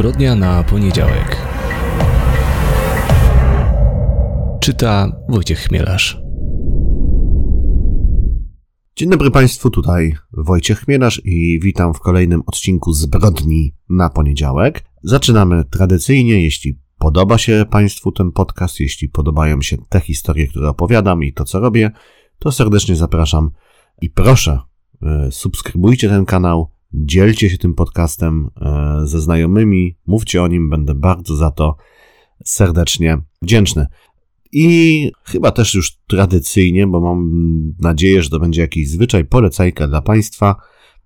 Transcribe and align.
Zbrodnia 0.00 0.36
na 0.36 0.64
poniedziałek. 0.64 1.36
Czyta 4.60 5.12
Wojciech 5.28 5.58
Chmielarz. 5.58 6.20
Dzień 8.96 9.10
dobry 9.10 9.30
Państwu, 9.30 9.70
tutaj 9.70 10.16
Wojciech 10.32 10.80
Chmielarz 10.80 11.22
i 11.24 11.60
witam 11.62 11.94
w 11.94 12.00
kolejnym 12.00 12.42
odcinku 12.46 12.92
Zbrodni 12.92 13.74
na 13.88 14.10
poniedziałek. 14.10 14.84
Zaczynamy 15.02 15.64
tradycyjnie, 15.64 16.42
jeśli 16.42 16.78
podoba 16.98 17.38
się 17.38 17.64
Państwu 17.70 18.12
ten 18.12 18.32
podcast, 18.32 18.80
jeśli 18.80 19.08
podobają 19.08 19.62
się 19.62 19.76
te 19.88 20.00
historie, 20.00 20.48
które 20.48 20.68
opowiadam 20.68 21.24
i 21.24 21.32
to, 21.32 21.44
co 21.44 21.60
robię, 21.60 21.90
to 22.38 22.52
serdecznie 22.52 22.96
zapraszam 22.96 23.50
i 24.02 24.10
proszę, 24.10 24.60
e, 25.02 25.28
subskrybujcie 25.30 26.08
ten 26.08 26.24
kanał, 26.24 26.70
dzielcie 26.92 27.50
się 27.50 27.58
tym 27.58 27.74
podcastem 27.74 28.50
e, 28.60 29.00
ze 29.06 29.20
znajomymi, 29.20 29.96
mówcie 30.06 30.42
o 30.42 30.48
nim, 30.48 30.70
będę 30.70 30.94
bardzo 30.94 31.36
za 31.36 31.50
to 31.50 31.76
serdecznie 32.44 33.18
wdzięczny. 33.42 33.86
I 34.52 35.10
chyba 35.24 35.50
też 35.50 35.74
już 35.74 35.98
tradycyjnie, 36.06 36.86
bo 36.86 37.00
mam 37.00 37.30
nadzieję, 37.78 38.22
że 38.22 38.30
to 38.30 38.38
będzie 38.38 38.60
jakiś 38.60 38.90
zwyczaj, 38.90 39.24
polecajka 39.24 39.88
dla 39.88 40.02
Państwa, 40.02 40.56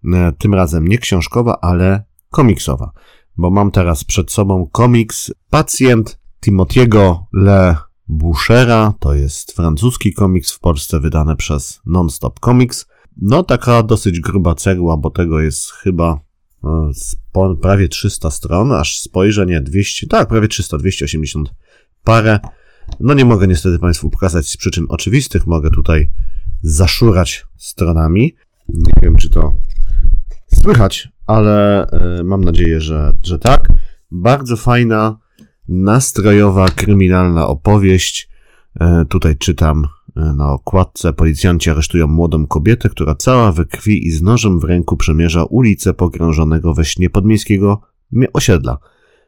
e, 0.04 0.32
tym 0.38 0.54
razem 0.54 0.88
nie 0.88 0.98
książkowa, 0.98 1.58
ale 1.60 2.04
komiksowa, 2.30 2.92
bo 3.36 3.50
mam 3.50 3.70
teraz 3.70 4.04
przed 4.04 4.32
sobą 4.32 4.68
komiks 4.72 5.32
Pacjent 5.50 6.18
Timothy'ego 6.46 7.16
Le 7.32 7.76
Bouchera, 8.08 8.94
to 9.00 9.14
jest 9.14 9.52
francuski 9.52 10.12
komiks 10.12 10.52
w 10.52 10.60
Polsce 10.60 11.00
wydany 11.00 11.36
przez 11.36 11.80
Nonstop 11.86 12.40
Comics. 12.40 12.86
No 13.16 13.42
taka 13.42 13.82
dosyć 13.82 14.20
gruba 14.20 14.54
cegła, 14.54 14.96
bo 14.96 15.10
tego 15.10 15.40
jest 15.40 15.70
chyba 15.70 16.20
e, 17.34 17.54
prawie 17.62 17.88
300 17.88 18.30
stron, 18.30 18.72
aż 18.72 18.98
spojrzę, 18.98 19.46
nie 19.46 19.60
200, 19.60 20.06
tak, 20.06 20.28
prawie 20.28 20.48
300, 20.48 20.78
280 20.78 21.54
parę. 22.04 22.38
No 23.00 23.14
nie 23.14 23.24
mogę 23.24 23.46
niestety 23.46 23.78
Państwu 23.78 24.10
pokazać 24.10 24.46
z 24.48 24.56
przyczyn 24.56 24.86
oczywistych, 24.88 25.46
mogę 25.46 25.70
tutaj 25.70 26.10
zaszurać 26.62 27.46
stronami. 27.56 28.34
Nie 28.68 28.92
wiem, 29.02 29.16
czy 29.16 29.30
to 29.30 29.54
słychać, 30.54 31.08
ale 31.26 31.86
e, 31.86 32.24
mam 32.24 32.44
nadzieję, 32.44 32.80
że, 32.80 33.12
że 33.22 33.38
tak. 33.38 33.68
Bardzo 34.10 34.56
fajna, 34.56 35.18
nastrojowa, 35.68 36.68
kryminalna 36.68 37.46
opowieść. 37.46 38.28
E, 38.80 39.04
tutaj 39.08 39.36
czytam 39.36 39.86
na 40.16 40.52
okładce. 40.52 41.12
Policjanci 41.12 41.70
aresztują 41.70 42.06
młodą 42.06 42.46
kobietę, 42.46 42.88
która 42.88 43.14
cała 43.14 43.52
we 43.52 43.64
krwi 43.64 44.06
i 44.06 44.10
z 44.10 44.22
nożem 44.22 44.60
w 44.60 44.64
ręku 44.64 44.96
przemierza 44.96 45.44
ulicę 45.44 45.94
pogrążonego 45.94 46.74
we 46.74 46.84
śnie 46.84 47.10
podmiejskiego 47.10 47.80
osiedla. 48.32 48.78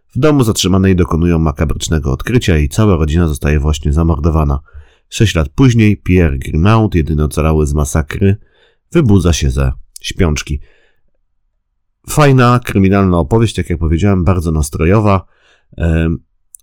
W 0.08 0.18
domu 0.18 0.44
zatrzymanej 0.44 0.96
dokonują 0.96 1.38
makabrycznego 1.38 2.12
odkrycia 2.12 2.58
i 2.58 2.68
cała 2.68 2.96
rodzina 2.96 3.28
zostaje 3.28 3.60
właśnie 3.60 3.92
zamordowana. 3.92 4.60
Sześć 5.08 5.34
lat 5.34 5.48
później 5.48 5.96
Pierre 5.96 6.38
Grimaud, 6.38 6.94
jedyny 6.94 7.24
ocalały 7.24 7.66
z 7.66 7.74
masakry, 7.74 8.36
wybudza 8.92 9.32
się 9.32 9.50
ze 9.50 9.72
śpiączki. 10.00 10.60
Fajna, 12.08 12.60
kryminalna 12.64 13.18
opowieść, 13.18 13.54
tak 13.54 13.70
jak 13.70 13.78
powiedziałem, 13.78 14.24
bardzo 14.24 14.52
nastrojowa. 14.52 15.26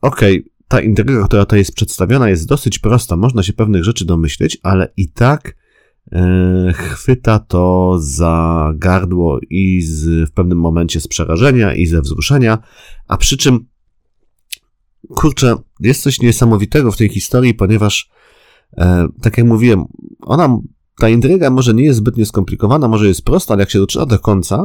Okej, 0.01 0.39
okay, 0.39 0.43
ta 0.73 0.81
intryga, 0.81 1.25
która 1.25 1.45
tutaj 1.45 1.59
jest 1.59 1.75
przedstawiona, 1.75 2.29
jest 2.29 2.47
dosyć 2.47 2.79
prosta. 2.79 3.15
Można 3.15 3.43
się 3.43 3.53
pewnych 3.53 3.83
rzeczy 3.83 4.05
domyśleć, 4.05 4.57
ale 4.63 4.93
i 4.97 5.09
tak 5.09 5.55
e, 6.11 6.73
chwyta 6.73 7.39
to 7.39 7.95
za 7.99 8.71
gardło 8.75 9.39
i 9.49 9.81
z, 9.81 10.29
w 10.29 10.33
pewnym 10.33 10.57
momencie 10.57 11.01
z 11.01 11.07
przerażenia 11.07 11.73
i 11.73 11.85
ze 11.85 12.01
wzruszenia, 12.01 12.57
a 13.07 13.17
przy 13.17 13.37
czym 13.37 13.65
kurczę, 15.15 15.55
jest 15.79 16.01
coś 16.01 16.21
niesamowitego 16.21 16.91
w 16.91 16.97
tej 16.97 17.09
historii, 17.09 17.53
ponieważ 17.53 18.09
e, 18.77 19.07
tak 19.21 19.37
jak 19.37 19.47
mówiłem, 19.47 19.85
ona 20.21 20.57
ta 20.99 21.09
intryga 21.09 21.49
może 21.49 21.73
nie 21.73 21.83
jest 21.83 21.97
zbytnio 21.97 22.25
skomplikowana, 22.25 22.87
może 22.87 23.07
jest 23.07 23.25
prosta, 23.25 23.53
ale 23.53 23.61
jak 23.61 23.69
się 23.69 23.79
doczyna 23.79 24.05
do 24.05 24.19
końca, 24.19 24.57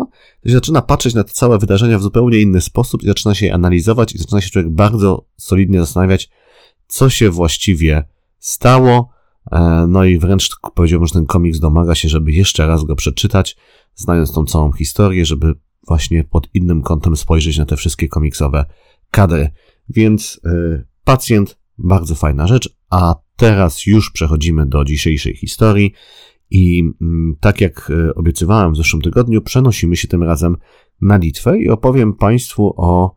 to 0.42 0.48
się 0.48 0.54
zaczyna 0.54 0.82
patrzeć 0.82 1.14
na 1.14 1.24
te 1.24 1.32
całe 1.32 1.58
wydarzenia 1.58 1.98
w 1.98 2.02
zupełnie 2.02 2.40
inny 2.40 2.60
sposób 2.60 3.02
i 3.02 3.06
zaczyna 3.06 3.34
się 3.34 3.46
je 3.46 3.54
analizować 3.54 4.14
i 4.14 4.18
zaczyna 4.18 4.40
się 4.40 4.50
człowiek 4.50 4.70
bardzo 4.70 5.26
solidnie 5.36 5.80
zastanawiać, 5.80 6.30
co 6.86 7.10
się 7.10 7.30
właściwie 7.30 8.04
stało. 8.38 9.10
E, 9.52 9.86
no 9.88 10.04
i 10.04 10.18
wręcz 10.18 10.50
powiedziałbym, 10.74 11.06
że 11.06 11.14
ten 11.14 11.26
komiks 11.26 11.58
domaga 11.58 11.94
się, 11.94 12.08
żeby 12.08 12.32
jeszcze 12.32 12.66
raz 12.66 12.84
go 12.84 12.96
przeczytać, 12.96 13.56
znając 13.94 14.32
tą 14.32 14.44
całą 14.44 14.72
historię, 14.72 15.26
żeby 15.26 15.54
właśnie 15.86 16.24
pod 16.24 16.48
innym 16.54 16.82
kątem 16.82 17.16
spojrzeć 17.16 17.58
na 17.58 17.66
te 17.66 17.76
wszystkie 17.76 18.08
komiksowe 18.08 18.64
kadry. 19.10 19.50
Więc 19.88 20.40
yy, 20.44 20.86
pacjent, 21.04 21.58
bardzo 21.78 22.14
fajna 22.14 22.46
rzecz, 22.46 22.76
a 22.90 23.14
teraz 23.38 23.86
już 23.86 24.10
przechodzimy 24.10 24.66
do 24.66 24.84
dzisiejszej 24.84 25.36
historii 25.36 25.92
i 26.50 26.82
mm, 27.00 27.36
tak 27.40 27.60
jak 27.60 27.90
e, 27.90 28.14
obiecywałem 28.14 28.72
w 28.72 28.76
zeszłym 28.76 29.02
tygodniu, 29.02 29.42
przenosimy 29.42 29.96
się 29.96 30.08
tym 30.08 30.22
razem 30.22 30.56
na 31.00 31.16
Litwę 31.16 31.58
i 31.58 31.68
opowiem 31.68 32.14
Państwu 32.14 32.74
o 32.76 33.14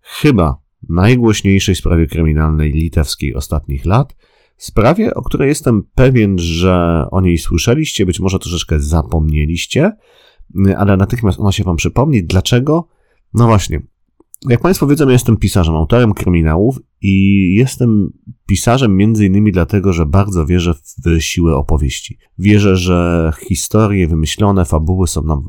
chyba 0.00 0.62
najgłośniejszej 0.88 1.74
sprawie 1.74 2.06
kryminalnej 2.06 2.72
litewskiej 2.72 3.34
ostatnich 3.34 3.84
lat. 3.84 4.16
Sprawie, 4.56 5.14
o 5.14 5.22
której 5.22 5.48
jestem 5.48 5.82
pewien, 5.94 6.38
że 6.38 7.04
o 7.10 7.20
niej 7.20 7.38
słyszeliście, 7.38 8.06
być 8.06 8.20
może 8.20 8.38
troszeczkę 8.38 8.80
zapomnieliście, 8.80 9.92
ale 10.76 10.96
natychmiast 10.96 11.40
ona 11.40 11.52
się 11.52 11.64
Wam 11.64 11.76
przypomni. 11.76 12.24
Dlaczego? 12.24 12.88
No 13.34 13.46
właśnie, 13.46 13.82
jak 14.48 14.60
Państwo 14.60 14.86
wiedzą, 14.86 15.06
ja 15.06 15.12
jestem 15.12 15.36
pisarzem, 15.36 15.74
autorem 15.74 16.14
kryminałów 16.14 16.78
i 17.02 17.54
jestem 17.54 18.12
pisarzem 18.46 18.96
między 18.96 19.26
innymi 19.26 19.52
dlatego, 19.52 19.92
że 19.92 20.06
bardzo 20.06 20.46
wierzę 20.46 20.74
w 21.04 21.20
siłę 21.20 21.56
opowieści. 21.56 22.18
Wierzę, 22.38 22.76
że 22.76 23.30
historie 23.48 24.08
wymyślone, 24.08 24.64
fabuły 24.64 25.08
są 25.08 25.22
nam 25.22 25.44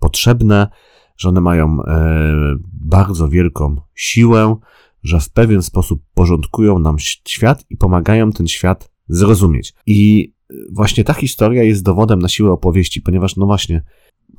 potrzebne, 0.00 0.68
że 1.16 1.28
one 1.28 1.40
mają 1.40 1.82
e, 1.82 2.56
bardzo 2.72 3.28
wielką 3.28 3.76
siłę, 3.94 4.56
że 5.02 5.20
w 5.20 5.30
pewien 5.30 5.62
sposób 5.62 6.02
porządkują 6.14 6.78
nam 6.78 6.96
świat 7.28 7.64
i 7.70 7.76
pomagają 7.76 8.32
ten 8.32 8.48
świat 8.48 8.90
zrozumieć. 9.08 9.74
I 9.86 10.32
właśnie 10.72 11.04
ta 11.04 11.14
historia 11.14 11.62
jest 11.62 11.84
dowodem 11.84 12.18
na 12.18 12.28
siłę 12.28 12.50
opowieści, 12.50 13.02
ponieważ 13.02 13.36
no 13.36 13.46
właśnie, 13.46 13.82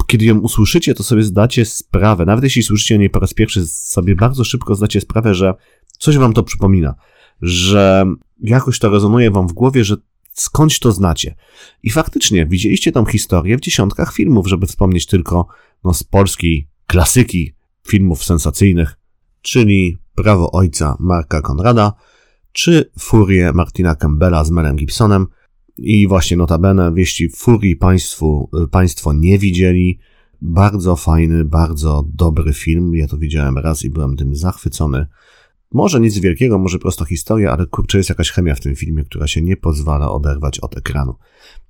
kiedy 0.07 0.25
ją 0.25 0.39
usłyszycie, 0.39 0.95
to 0.95 1.03
sobie 1.03 1.23
zdacie 1.23 1.65
sprawę, 1.65 2.25
nawet 2.25 2.43
jeśli 2.43 2.63
słyszycie 2.63 2.95
o 2.95 2.97
niej 2.97 3.09
po 3.09 3.19
raz 3.19 3.33
pierwszy, 3.33 3.67
sobie 3.67 4.15
bardzo 4.15 4.43
szybko 4.43 4.75
zdacie 4.75 5.01
sprawę, 5.01 5.35
że 5.35 5.53
coś 6.01 6.17
wam 6.17 6.33
to 6.33 6.43
przypomina, 6.43 6.95
że 7.41 8.05
jakoś 8.41 8.79
to 8.79 8.89
rezonuje 8.89 9.31
wam 9.31 9.47
w 9.47 9.53
głowie, 9.53 9.83
że 9.83 9.95
skądś 10.33 10.79
to 10.79 10.91
znacie. 10.91 11.35
I 11.83 11.89
faktycznie 11.89 12.45
widzieliście 12.45 12.91
tą 12.91 13.05
historię 13.05 13.57
w 13.57 13.61
dziesiątkach 13.61 14.13
filmów, 14.13 14.47
żeby 14.47 14.67
wspomnieć 14.67 15.05
tylko 15.05 15.47
no, 15.83 15.93
z 15.93 16.03
polskiej 16.03 16.67
klasyki 16.87 17.53
filmów 17.87 18.23
sensacyjnych, 18.23 18.95
czyli 19.41 19.97
Prawo 20.15 20.51
Ojca 20.51 20.97
Marka 20.99 21.41
Konrada, 21.41 21.93
czy 22.51 22.91
Furię 22.99 23.51
Martina 23.53 23.95
Campbella 23.95 24.43
z 24.43 24.51
Melem 24.51 24.75
Gibsonem– 24.75 25.27
i 25.77 26.07
właśnie 26.07 26.37
notabene 26.37 26.93
wieści 26.93 27.29
Furii 27.29 27.75
państwu, 27.75 28.49
państwo 28.71 29.13
nie 29.13 29.39
widzieli. 29.39 29.99
Bardzo 30.41 30.95
fajny, 30.95 31.45
bardzo 31.45 32.05
dobry 32.13 32.53
film. 32.53 32.95
Ja 32.95 33.07
to 33.07 33.17
widziałem 33.17 33.57
raz 33.57 33.83
i 33.83 33.89
byłem 33.89 34.17
tym 34.17 34.35
zachwycony. 34.35 35.07
Może 35.73 35.99
nic 35.99 36.19
wielkiego, 36.19 36.59
może 36.59 36.79
prosto 36.79 37.05
historia, 37.05 37.51
ale 37.51 37.65
kurczę, 37.65 37.97
jest 37.97 38.09
jakaś 38.09 38.31
chemia 38.31 38.55
w 38.55 38.59
tym 38.59 38.75
filmie, 38.75 39.03
która 39.03 39.27
się 39.27 39.41
nie 39.41 39.57
pozwala 39.57 40.11
oderwać 40.11 40.59
od 40.59 40.77
ekranu. 40.77 41.15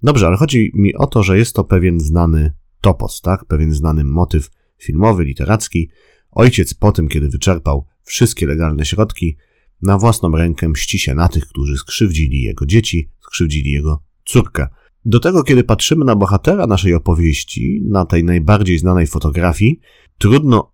Dobrze, 0.04 0.28
ale 0.28 0.38
chodzi 0.38 0.72
mi 0.74 0.96
o 0.96 1.08
to, 1.08 1.24
że 1.24 1.38
jest 1.38 1.56
to 1.56 1.64
pewien 1.64 2.00
znany 2.00 2.54
topos, 2.82 3.22
tak? 3.22 3.46
Pewien 3.46 3.74
znany 3.74 4.04
motyw 4.04 4.50
filmowy, 4.78 5.24
literacki. 5.24 5.90
Ojciec 6.32 6.74
po 6.74 6.92
tym, 6.92 7.08
kiedy 7.08 7.30
wyczerpał 7.30 7.86
wszystkie 8.04 8.48
legalne 8.48 8.86
środki, 8.86 9.38
na 9.82 9.98
własną 9.98 10.32
rękę 10.32 10.70
mści 10.70 11.00
się 11.00 11.16
na 11.16 11.28
tych, 11.28 11.48
którzy 11.48 11.78
skrzywdzili 11.78 12.42
jego 12.42 12.66
dzieci, 12.66 13.10
skrzywdzili 13.22 13.72
jego 13.72 14.04
córkę. 14.26 14.68
Do 15.06 15.20
tego, 15.20 15.44
kiedy 15.44 15.64
patrzymy 15.64 16.06
na 16.06 16.16
bohatera 16.16 16.68
naszej 16.68 16.94
opowieści, 16.94 17.82
na 17.90 18.06
tej 18.06 18.24
najbardziej 18.24 18.80
znanej 18.80 19.08
fotografii, 19.08 19.80
trudno 20.18 20.71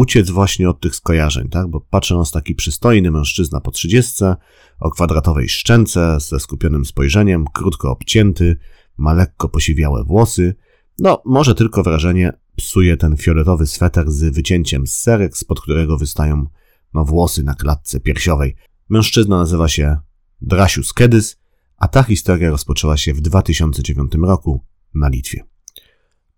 uciec 0.00 0.30
właśnie 0.30 0.70
od 0.70 0.80
tych 0.80 0.96
skojarzeń, 0.96 1.48
tak? 1.48 1.68
Bo 1.68 1.80
patrzy 1.80 2.14
nas 2.14 2.30
taki 2.30 2.54
przystojny 2.54 3.10
mężczyzna 3.10 3.60
po 3.60 3.70
trzydziestce, 3.70 4.36
o 4.78 4.90
kwadratowej 4.90 5.48
szczęce, 5.48 6.18
ze 6.20 6.40
skupionym 6.40 6.84
spojrzeniem, 6.84 7.44
krótko 7.54 7.90
obcięty, 7.90 8.56
ma 8.96 9.12
lekko 9.12 9.48
posiwiałe 9.48 10.04
włosy. 10.04 10.54
No, 10.98 11.22
może 11.24 11.54
tylko 11.54 11.82
wrażenie 11.82 12.32
psuje 12.56 12.96
ten 12.96 13.16
fioletowy 13.16 13.66
sweter 13.66 14.10
z 14.10 14.34
wycięciem 14.34 14.86
z 14.86 14.94
serek, 14.94 15.36
spod 15.36 15.60
którego 15.60 15.98
wystają 15.98 16.46
no, 16.94 17.04
włosy 17.04 17.42
na 17.42 17.54
klatce 17.54 18.00
piersiowej. 18.00 18.56
Mężczyzna 18.88 19.36
nazywa 19.36 19.68
się 19.68 19.96
Drasius 20.40 20.92
Kedys, 20.92 21.36
a 21.76 21.88
ta 21.88 22.02
historia 22.02 22.50
rozpoczęła 22.50 22.96
się 22.96 23.14
w 23.14 23.20
2009 23.20 24.12
roku 24.22 24.64
na 24.94 25.08
Litwie. 25.08 25.44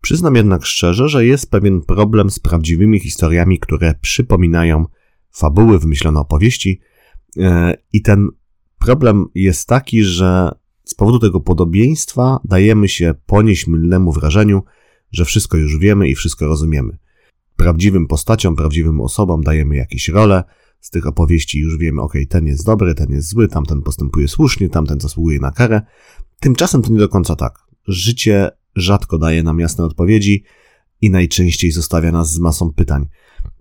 Przyznam 0.03 0.35
jednak 0.35 0.65
szczerze, 0.65 1.09
że 1.09 1.27
jest 1.27 1.51
pewien 1.51 1.81
problem 1.81 2.31
z 2.31 2.39
prawdziwymi 2.39 3.01
historiami, 3.01 3.59
które 3.59 3.95
przypominają 4.01 4.87
fabuły, 5.33 5.79
wymyślone 5.79 6.21
opowieści. 6.21 6.81
E, 7.39 7.75
I 7.93 8.03
ten 8.03 8.29
problem 8.79 9.27
jest 9.35 9.69
taki, 9.69 10.05
że 10.05 10.51
z 10.85 10.95
powodu 10.95 11.19
tego 11.19 11.41
podobieństwa 11.41 12.41
dajemy 12.45 12.89
się 12.89 13.15
ponieść 13.27 13.67
mylnemu 13.67 14.13
wrażeniu, 14.13 14.63
że 15.13 15.25
wszystko 15.25 15.57
już 15.57 15.79
wiemy 15.79 16.09
i 16.09 16.15
wszystko 16.15 16.47
rozumiemy. 16.47 16.99
Prawdziwym 17.57 18.07
postaciom, 18.07 18.57
prawdziwym 18.57 19.01
osobom 19.01 19.43
dajemy 19.43 19.77
jakieś 19.77 20.09
role, 20.09 20.45
z 20.81 20.91
tych 20.91 21.07
opowieści 21.07 21.59
już 21.59 21.79
wiemy, 21.79 22.03
ok, 22.03 22.13
ten 22.29 22.47
jest 22.47 22.67
dobry, 22.67 22.95
ten 22.95 23.11
jest 23.11 23.29
zły, 23.29 23.49
tamten 23.49 23.83
postępuje 23.83 24.29
słusznie, 24.29 24.69
tamten 24.69 25.01
zasługuje 25.01 25.39
na 25.39 25.51
karę. 25.51 25.83
Tymczasem 26.41 26.83
to 26.83 26.93
nie 26.93 26.99
do 26.99 27.09
końca 27.09 27.37
tak. 27.37 27.59
Życie 27.87 28.51
rzadko 28.77 29.19
daje 29.19 29.43
nam 29.43 29.61
jasne 29.61 29.85
odpowiedzi 29.85 30.45
i 31.01 31.11
najczęściej 31.11 31.71
zostawia 31.71 32.13
nas 32.13 32.33
z 32.33 32.39
masą 32.39 32.73
pytań. 32.73 33.07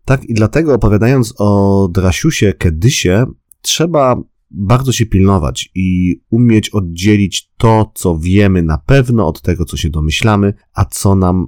Tak 0.05 0.25
i 0.25 0.33
dlatego 0.33 0.73
opowiadając 0.73 1.33
o 1.37 1.89
Drasiusie 1.93 2.53
Kedysie, 2.53 3.25
trzeba 3.61 4.21
bardzo 4.51 4.91
się 4.91 5.05
pilnować 5.05 5.71
i 5.75 6.19
umieć 6.29 6.69
oddzielić 6.69 7.51
to, 7.57 7.91
co 7.95 8.17
wiemy 8.17 8.63
na 8.63 8.77
pewno 8.77 9.27
od 9.27 9.41
tego, 9.41 9.65
co 9.65 9.77
się 9.77 9.89
domyślamy, 9.89 10.53
a 10.73 10.85
co 10.85 11.15
nam 11.15 11.47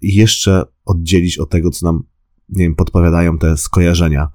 jeszcze 0.00 0.64
oddzielić 0.84 1.38
od 1.38 1.50
tego, 1.50 1.70
co 1.70 1.86
nam, 1.86 2.02
nie 2.48 2.64
wiem, 2.64 2.74
podpowiadają 2.74 3.38
te 3.38 3.56
skojarzenia 3.56 4.28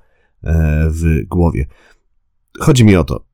e, 0.43 0.87
w 0.89 1.27
głowie. 1.27 1.67
Chodzi 2.59 2.85
mi 2.85 2.95
o 2.95 3.03
to. 3.03 3.25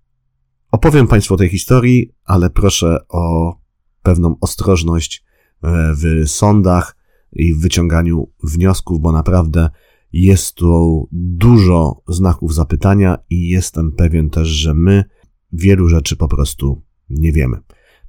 Opowiem 0.72 1.08
Państwu 1.08 1.34
o 1.34 1.38
tej 1.38 1.50
historii, 1.50 2.12
ale 2.26 2.50
proszę 2.50 2.98
o 3.10 3.56
pewną 4.02 4.36
ostrożność 4.42 5.24
e, 5.64 5.94
w 5.96 6.30
sądach 6.30 6.96
i 7.34 7.54
w 7.54 7.62
wyciąganiu 7.62 8.32
wniosków, 8.44 9.02
bo 9.02 9.12
naprawdę 9.12 9.70
jest 10.14 10.56
tu 10.56 11.08
dużo 11.12 12.02
znaków 12.08 12.54
zapytania 12.54 13.18
i 13.30 13.48
jestem 13.48 13.92
pewien 13.92 14.30
też, 14.30 14.48
że 14.48 14.74
my 14.74 15.04
wielu 15.54 15.90
rzeczy 15.90 16.16
po 16.16 16.28
prostu 16.28 16.84
nie 17.10 17.32
wiemy. 17.32 17.58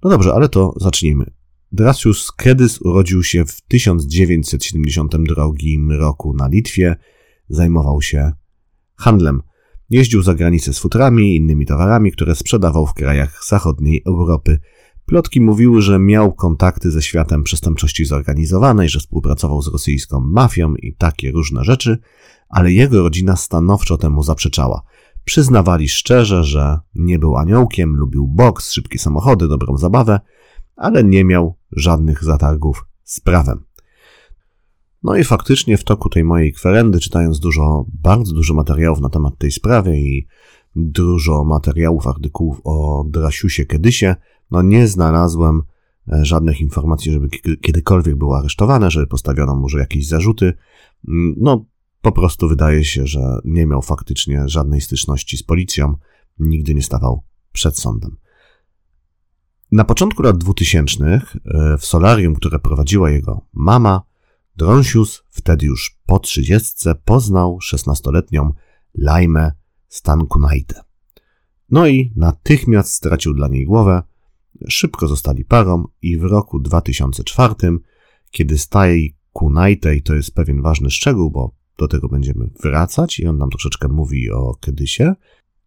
No 0.05 0.11
dobrze, 0.11 0.35
ale 0.35 0.49
to 0.49 0.75
zacznijmy. 0.77 1.31
Drasius 1.73 2.33
Kedys 2.33 2.81
urodził 2.81 3.23
się 3.23 3.45
w 3.45 3.61
1972 3.61 5.99
roku 5.99 6.35
na 6.35 6.49
Litwie. 6.49 6.97
Zajmował 7.49 8.03
się 8.03 8.33
handlem. 8.97 9.43
Jeździł 9.91 10.23
za 10.23 10.35
granicę 10.35 10.73
z 10.73 10.79
futrami 10.79 11.23
i 11.23 11.37
innymi 11.37 11.67
towarami, 11.67 12.13
które 12.13 12.35
sprzedawał 12.35 12.87
w 12.87 12.95
krajach 12.95 13.41
zachodniej 13.49 14.03
Europy. 14.07 14.59
Plotki 15.13 15.41
mówiły, 15.41 15.83
że 15.83 15.99
miał 15.99 16.33
kontakty 16.33 16.91
ze 16.91 17.03
światem 17.03 17.43
przestępczości 17.43 18.05
zorganizowanej, 18.05 18.89
że 18.89 18.99
współpracował 18.99 19.63
z 19.63 19.69
rosyjską 19.69 20.21
mafią 20.21 20.75
i 20.75 20.95
takie 20.95 21.31
różne 21.31 21.65
rzeczy, 21.65 21.99
ale 22.49 22.73
jego 22.73 23.03
rodzina 23.03 23.37
stanowczo 23.37 23.99
temu 23.99 24.23
zaprzeczała. 24.23 24.83
Przyznawali 25.25 25.89
szczerze, 25.89 26.45
że 26.45 26.79
nie 26.95 27.19
był 27.19 27.37
aniołkiem, 27.37 27.97
lubił 27.97 28.27
boks, 28.27 28.73
szybkie 28.73 28.99
samochody, 28.99 29.49
dobrą 29.49 29.77
zabawę, 29.77 30.21
ale 30.77 31.05
nie 31.05 31.25
miał 31.25 31.57
żadnych 31.73 32.25
zatargów 32.25 32.87
z 33.05 33.21
prawem. 33.21 33.65
No 35.03 35.17
i 35.17 35.25
faktycznie 35.25 35.77
w 35.77 35.85
toku 35.85 36.09
tej 36.09 36.25
mojej 36.25 36.53
kwerendy, 36.53 37.01
czytając 37.01 37.41
dużo, 37.41 37.87
bardzo 37.89 38.35
dużo 38.35 38.55
materiałów 38.55 39.01
na 39.01 39.09
temat 39.09 39.39
tej 39.39 39.51
sprawy 39.51 39.99
i 39.99 40.27
dużo 40.77 41.45
materiałów, 41.45 42.07
artykułów 42.07 42.61
o 42.65 43.05
Drasiusie 43.09 43.67
Kedysie, 43.67 44.17
no 44.53 44.63
nie 44.63 44.89
znalazłem 44.89 45.63
e, 46.13 46.25
żadnych 46.25 46.61
informacji, 46.61 47.13
żeby 47.13 47.29
kiedykolwiek 47.61 48.17
był 48.17 48.35
aresztowany, 48.35 48.91
żeby 48.91 49.07
postawiono 49.07 49.57
może 49.57 49.79
jakieś 49.79 50.09
zarzuty. 50.09 50.53
Mm, 51.09 51.35
no, 51.39 51.65
po 52.03 52.13
prostu 52.13 52.49
wydaje 52.49 52.85
się, 52.85 53.07
że 53.07 53.21
nie 53.45 53.67
miał 53.67 53.83
faktycznie 53.83 54.49
żadnej 54.49 54.81
styczności 54.81 55.37
z 55.37 55.43
policją, 55.43 55.95
nigdy 56.39 56.75
nie 56.75 56.83
stawał 56.83 57.23
przed 57.53 57.79
sądem. 57.79 58.17
Na 59.73 59.85
początku 59.85 60.23
lat 60.23 60.39
2000 60.39 61.05
e, 61.05 61.21
w 61.79 61.87
solarium, 61.87 62.35
które 62.35 62.59
prowadziła 62.59 63.11
jego 63.11 63.47
mama, 63.53 64.03
Dronsius, 64.57 65.23
wtedy 65.31 65.67
już 65.67 66.01
po 66.07 66.19
trzydziestce, 66.19 66.95
poznał 66.95 67.59
16-letnią 67.73 68.51
Laimę 68.95 69.53
Stankunaitę. 69.89 70.81
No 71.71 71.87
i 71.87 72.13
natychmiast 72.17 72.93
stracił 72.93 73.35
dla 73.35 73.49
niej 73.49 73.65
głowę, 73.65 74.03
szybko 74.69 75.09
zostali 75.09 75.45
parą 75.45 75.85
i 76.03 76.19
w 76.19 76.23
roku 76.23 76.61
2004, 76.61 77.55
kiedy 78.31 78.59
staje 78.59 79.09
Kunajtej, 79.33 80.03
to 80.03 80.15
jest 80.15 80.35
pewien 80.35 80.63
ważny 80.63 80.91
szczegół, 80.91 81.31
bo 81.31 81.55
do 81.79 81.89
tego 81.89 82.09
będziemy 82.09 82.51
wracać 82.63 83.19
i 83.19 83.27
on 83.27 83.39
nam 83.39 83.51
troszeczkę 83.51 83.89
mówi 83.89 84.31
o 84.31 84.55
Kedysie. 84.61 85.15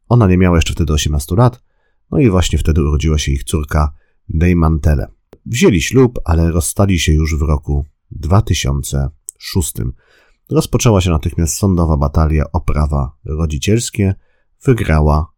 Ona 0.09 0.27
nie 0.27 0.37
miała 0.37 0.57
jeszcze 0.57 0.73
wtedy 0.73 0.93
18 0.93 1.35
lat, 1.35 1.63
no 2.11 2.19
i 2.19 2.29
właśnie 2.29 2.59
wtedy 2.59 2.83
urodziła 2.83 3.17
się 3.17 3.31
ich 3.31 3.43
córka 3.43 3.93
Deimantele. 4.29 5.07
Wzięli 5.45 5.81
ślub, 5.81 6.19
ale 6.25 6.51
rozstali 6.51 6.99
się 6.99 7.13
już 7.13 7.35
w 7.35 7.41
roku 7.41 7.85
2006. 8.11 9.73
Rozpoczęła 10.49 11.01
się 11.01 11.09
natychmiast 11.09 11.57
sądowa 11.57 11.97
batalia 11.97 12.45
o 12.51 12.61
prawa 12.61 13.17
rodzicielskie. 13.25 14.15
Wygrała 14.65 15.31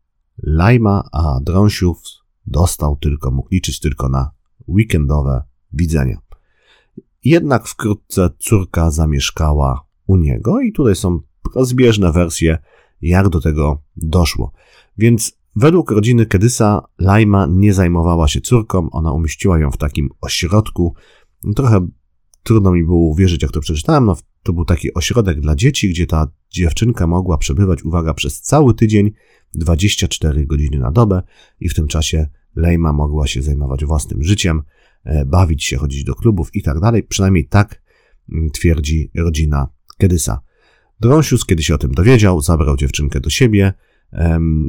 Laima, 0.43 1.03
a 1.11 1.39
Drąsiów 1.41 2.01
dostał 2.47 2.95
tylko, 2.95 3.31
mógł 3.31 3.49
liczyć 3.51 3.79
tylko 3.79 4.09
na 4.09 4.31
weekendowe 4.67 5.43
widzenia. 5.73 6.17
Jednak 7.23 7.67
wkrótce 7.67 8.29
córka 8.39 8.91
zamieszkała 8.91 9.87
u 10.07 10.15
niego 10.15 10.61
i 10.61 10.71
tutaj 10.71 10.95
są 10.95 11.19
rozbieżne 11.55 12.11
wersje, 12.11 12.57
jak 13.01 13.29
do 13.29 13.41
tego 13.41 13.81
doszło. 13.95 14.51
Więc 14.97 15.37
według 15.55 15.91
rodziny 15.91 16.25
Kedysa 16.25 16.81
Laima 16.99 17.47
nie 17.49 17.73
zajmowała 17.73 18.27
się 18.27 18.41
córką, 18.41 18.89
ona 18.91 19.11
umieściła 19.11 19.59
ją 19.59 19.71
w 19.71 19.77
takim 19.77 20.09
ośrodku. 20.21 20.95
Trochę 21.55 21.87
trudno 22.43 22.71
mi 22.71 22.83
było 22.83 23.07
uwierzyć, 23.07 23.41
jak 23.41 23.51
to 23.51 23.59
przeczytałem. 23.59 24.05
No, 24.05 24.15
to 24.47 24.53
był 24.53 24.65
taki 24.65 24.93
ośrodek 24.93 25.39
dla 25.39 25.55
dzieci, 25.55 25.89
gdzie 25.89 26.07
ta 26.07 26.27
dziewczynka 26.49 27.07
mogła 27.07 27.37
przebywać, 27.37 27.83
uwaga, 27.83 28.13
przez 28.13 28.41
cały 28.41 28.73
tydzień, 28.73 29.11
24 29.53 30.45
godziny 30.45 30.79
na 30.79 30.91
dobę 30.91 31.21
i 31.59 31.69
w 31.69 31.73
tym 31.73 31.87
czasie 31.87 32.27
Lejma 32.55 32.93
mogła 32.93 33.27
się 33.27 33.41
zajmować 33.41 33.85
własnym 33.85 34.23
życiem, 34.23 34.61
e, 35.03 35.25
bawić 35.25 35.63
się, 35.63 35.77
chodzić 35.77 36.03
do 36.03 36.15
klubów 36.15 36.55
i 36.55 36.63
tak 36.63 36.79
dalej. 36.79 37.03
Przynajmniej 37.03 37.47
tak 37.47 37.81
mm, 38.31 38.49
twierdzi 38.49 39.11
rodzina 39.15 39.67
Kedysa. 39.97 40.41
Drąsius, 40.99 41.45
kiedy 41.45 41.63
się 41.63 41.75
o 41.75 41.77
tym 41.77 41.91
dowiedział, 41.91 42.41
zabrał 42.41 42.77
dziewczynkę 42.77 43.19
do 43.19 43.29
siebie. 43.29 43.73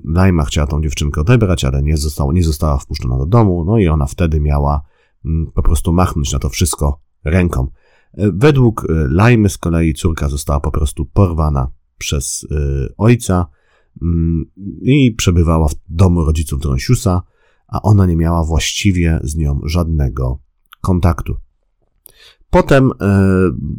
Lajma 0.04 0.44
chciała 0.44 0.66
tą 0.66 0.82
dziewczynkę 0.82 1.20
odebrać, 1.20 1.64
ale 1.64 1.82
nie, 1.82 1.96
została, 1.96 2.32
nie 2.32 2.42
została 2.42 2.78
wpuszczona 2.78 3.18
do 3.18 3.26
domu, 3.26 3.64
no 3.64 3.78
i 3.78 3.88
ona 3.88 4.06
wtedy 4.06 4.40
miała 4.40 4.82
mm, 5.24 5.52
po 5.54 5.62
prostu 5.62 5.92
machnąć 5.92 6.32
na 6.32 6.38
to 6.38 6.48
wszystko 6.48 7.00
ręką. 7.24 7.68
E, 8.12 8.30
według 8.34 8.86
e, 8.90 9.08
Lajmy 9.10 9.48
z 9.48 9.58
kolei 9.58 9.94
córka 9.94 10.28
została 10.28 10.60
po 10.60 10.70
prostu 10.70 11.06
porwana 11.06 11.70
przez 11.98 12.46
ojca 12.98 13.46
mm, 14.02 14.44
i 14.82 15.14
przebywała 15.14 15.68
w 15.68 15.74
domu 15.88 16.24
rodziców 16.24 16.60
Drąsiusa 16.60 17.22
a 17.68 17.82
ona 17.82 18.06
nie 18.06 18.16
miała 18.16 18.44
właściwie 18.44 19.20
z 19.22 19.36
nią 19.36 19.60
żadnego 19.64 20.42
kontaktu. 20.80 21.36
Potem 22.50 22.90
e, 23.00 23.18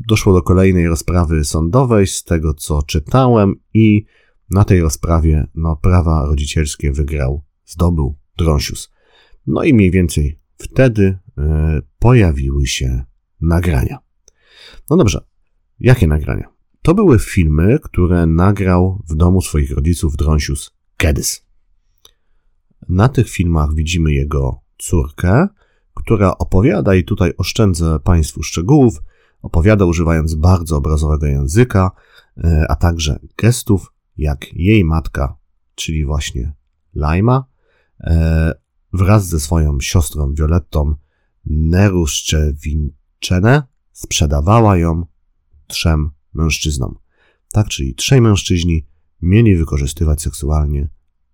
doszło 0.08 0.34
do 0.34 0.42
kolejnej 0.42 0.88
rozprawy 0.88 1.44
sądowej, 1.44 2.08
z 2.08 2.24
tego 2.24 2.54
co 2.54 2.84
czytałem, 2.84 3.56
i 3.74 4.06
na 4.52 4.64
tej 4.64 4.82
rozprawie 4.82 5.48
no, 5.56 5.76
prawa 5.76 6.26
rodzicielskie 6.26 6.92
wygrał, 6.92 7.44
zdobył 7.66 8.18
Drąsius. 8.38 8.92
No 9.48 9.64
i 9.64 9.74
mniej 9.74 9.92
więcej 9.92 10.40
wtedy 10.58 11.18
e, 11.38 11.82
pojawiły 12.00 12.68
się 12.68 13.04
nagrania. 13.42 13.98
No 14.90 14.98
dobrze, 14.98 15.26
jakie 15.80 16.08
nagrania? 16.08 16.50
To 16.82 16.94
były 16.94 17.20
filmy, 17.20 17.80
które 17.84 18.26
nagrał 18.26 19.04
w 19.10 19.16
domu 19.16 19.42
swoich 19.42 19.72
rodziców 19.72 20.16
Drąsius 20.16 20.72
Kedys. 20.98 21.46
Na 22.90 23.10
tych 23.10 23.30
filmach 23.30 23.74
widzimy 23.74 24.14
jego 24.14 24.62
córkę, 24.78 25.48
która 25.94 26.38
opowiada, 26.38 26.96
i 26.96 27.04
tutaj 27.04 27.34
oszczędzę 27.38 28.00
Państwu 28.04 28.44
szczegółów, 28.44 29.02
opowiada 29.42 29.86
używając 29.86 30.36
bardzo 30.36 30.78
obrazowego 30.78 31.26
języka, 31.26 31.92
e, 32.38 32.66
a 32.70 32.76
także 32.76 33.20
gestów, 33.38 33.94
jak 34.18 34.54
jej 34.54 34.86
matka, 34.86 35.38
czyli 35.76 36.06
właśnie 36.06 36.54
Laima, 36.96 37.46
e, 38.02 38.54
wraz 38.94 39.28
ze 39.28 39.40
swoją 39.40 39.80
siostrą 39.80 40.34
Violettą 40.34 40.96
Neruszczewinczenę 41.46 43.64
sprzedawała 44.00 44.78
ją 44.78 45.06
trzem 45.68 46.10
mężczyznom. 46.34 46.96
Tak, 47.52 47.68
czyli 47.68 47.96
trzej 47.96 48.22
mężczyźni 48.22 48.86
mieli 49.22 49.56
wykorzystywać 49.56 50.22
seksualnie 50.22 50.90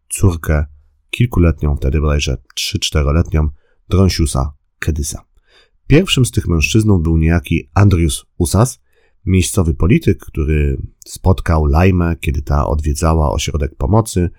córkę 0.09 0.65
kilkuletnią, 1.09 1.75
wtedy 1.75 2.01
bodajże 2.01 2.37
3-4-letnią 2.59 3.47
Dronsiusa 3.89 4.53
Kedysa. 4.79 5.21
Pierwszym 5.87 6.25
z 6.25 6.31
tych 6.31 6.47
mężczyznów 6.47 7.03
był 7.03 7.17
niejaki 7.17 7.69
Andrius 7.73 8.25
Usas, 8.37 8.79
miejscowy 9.25 9.73
polityk, 9.73 10.19
który 10.19 10.77
spotkał 11.05 11.65
Lajmę, 11.65 12.15
kiedy 12.15 12.41
ta 12.41 12.67
odwiedzała 12.67 13.31
ośrodek 13.31 13.75
pomocy. 13.75 14.29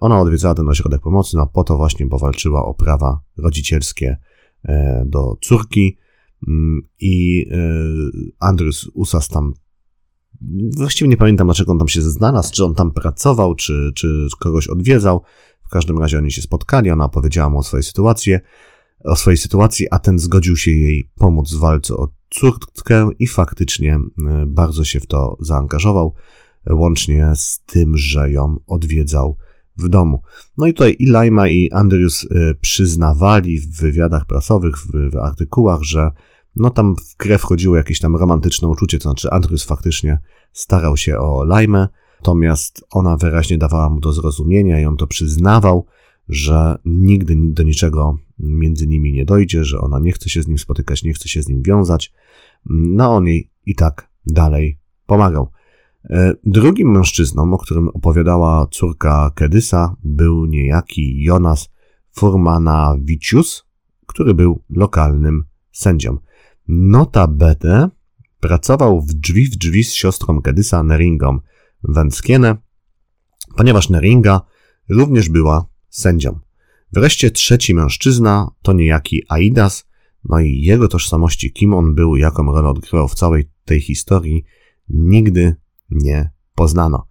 Ona 0.00 0.20
odwiedzała 0.20 0.54
ten 0.54 0.68
ośrodek 0.68 1.02
pomocy, 1.02 1.36
no 1.36 1.46
po 1.46 1.64
to 1.64 1.76
właśnie, 1.76 2.06
bo 2.06 2.18
walczyła 2.18 2.64
o 2.64 2.74
prawa 2.74 3.20
rodzicielskie 3.36 4.16
e, 4.64 5.04
do 5.06 5.36
córki 5.40 5.96
i 7.00 7.46
e, 7.50 7.56
Andrius 8.40 8.90
Usas 8.94 9.28
tam 9.28 9.52
właściwie 10.76 11.08
nie 11.08 11.16
pamiętam, 11.16 11.46
dlaczego 11.46 11.72
on 11.72 11.78
tam 11.78 11.88
się 11.88 12.02
znalazł, 12.02 12.52
czy 12.52 12.64
on 12.64 12.74
tam 12.74 12.92
pracował, 12.92 13.54
czy, 13.54 13.92
czy 13.94 14.26
kogoś 14.40 14.68
odwiedzał. 14.68 15.22
W 15.66 15.68
każdym 15.68 15.98
razie 15.98 16.18
oni 16.18 16.32
się 16.32 16.42
spotkali, 16.42 16.90
ona 16.90 17.04
opowiedziała 17.04 17.50
mu 17.50 17.58
o 17.58 17.62
swojej 17.62 17.84
sytuacji, 17.84 18.36
o 19.04 19.16
swojej 19.16 19.38
sytuacji, 19.38 19.86
a 19.90 19.98
ten 19.98 20.18
zgodził 20.18 20.56
się 20.56 20.70
jej 20.70 21.10
pomóc 21.14 21.52
w 21.52 21.58
walce 21.58 21.94
o 21.94 22.08
córkę 22.30 23.08
i 23.18 23.26
faktycznie 23.26 23.94
e, 23.94 24.46
bardzo 24.46 24.84
się 24.84 25.00
w 25.00 25.06
to 25.06 25.36
zaangażował, 25.40 26.14
łącznie 26.70 27.32
z 27.34 27.60
tym, 27.66 27.96
że 27.96 28.30
ją 28.30 28.56
odwiedzał 28.66 29.36
w 29.78 29.88
domu. 29.88 30.22
No 30.56 30.66
i 30.66 30.74
tutaj 30.74 30.96
i 30.98 31.06
Lima 31.06 31.48
i 31.48 31.70
Andrews 31.70 32.26
e, 32.30 32.54
przyznawali 32.54 33.60
w 33.60 33.80
wywiadach 33.80 34.26
prasowych, 34.26 34.78
w, 34.78 35.10
w 35.12 35.16
artykułach, 35.16 35.82
że 35.82 36.10
no 36.56 36.70
tam 36.70 36.96
w 36.96 37.16
grę 37.16 37.38
wchodziło 37.38 37.76
jakieś 37.76 38.00
tam 38.00 38.16
romantyczne 38.16 38.68
uczucie, 38.68 38.98
to 38.98 39.02
znaczy 39.02 39.30
Andrews 39.30 39.64
faktycznie 39.64 40.18
starał 40.52 40.96
się 40.96 41.18
o 41.18 41.44
Lajmę, 41.44 41.88
natomiast 42.20 42.84
ona 42.90 43.16
wyraźnie 43.16 43.58
dawała 43.58 43.90
mu 43.90 44.00
do 44.00 44.12
zrozumienia 44.12 44.80
i 44.80 44.84
on 44.84 44.96
to 44.96 45.06
przyznawał, 45.06 45.86
że 46.28 46.78
nigdy 46.84 47.34
do 47.38 47.62
niczego 47.62 48.18
między 48.38 48.86
nimi 48.86 49.12
nie 49.12 49.24
dojdzie, 49.24 49.64
że 49.64 49.78
ona 49.78 49.98
nie 49.98 50.12
chce 50.12 50.30
się 50.30 50.42
z 50.42 50.48
nim 50.48 50.58
spotykać, 50.58 51.02
nie 51.02 51.12
chce 51.12 51.28
się 51.28 51.42
z 51.42 51.48
nim 51.48 51.62
wiązać. 51.62 52.12
No 52.66 53.16
on 53.16 53.26
jej 53.26 53.50
i 53.66 53.74
tak 53.74 54.10
dalej 54.26 54.78
pomagał. 55.06 55.48
E, 56.04 56.34
drugim 56.44 56.90
mężczyzną, 56.90 57.52
o 57.52 57.58
którym 57.58 57.88
opowiadała 57.88 58.66
córka 58.70 59.30
Kedysa, 59.34 59.96
był 60.04 60.46
niejaki 60.46 61.22
Jonas 61.22 61.68
Furmanavicius, 62.10 63.64
który 64.06 64.34
był 64.34 64.62
lokalnym 64.70 65.44
sędzią. 65.72 66.18
Notabene 66.68 67.90
pracował 68.40 69.00
w 69.00 69.12
drzwi 69.12 69.46
w 69.46 69.56
drzwi 69.56 69.84
z 69.84 69.92
siostrą 69.92 70.42
Kedysa 70.42 70.82
Neringą 70.82 71.38
Węckiene, 71.84 72.56
ponieważ 73.56 73.90
Neringa 73.90 74.40
również 74.88 75.28
była 75.28 75.66
sędzią. 75.88 76.38
Wreszcie 76.92 77.30
trzeci 77.30 77.74
mężczyzna 77.74 78.50
to 78.62 78.72
niejaki 78.72 79.22
Aidas, 79.28 79.88
no 80.24 80.40
i 80.40 80.60
jego 80.60 80.88
tożsamości, 80.88 81.52
kim 81.52 81.74
on 81.74 81.94
był, 81.94 82.16
jaką 82.16 82.46
rolę 82.46 82.68
odgrywał 82.68 83.08
w 83.08 83.14
całej 83.14 83.50
tej 83.64 83.80
historii, 83.80 84.44
nigdy 84.88 85.56
nie 85.90 86.30
poznano. 86.54 87.06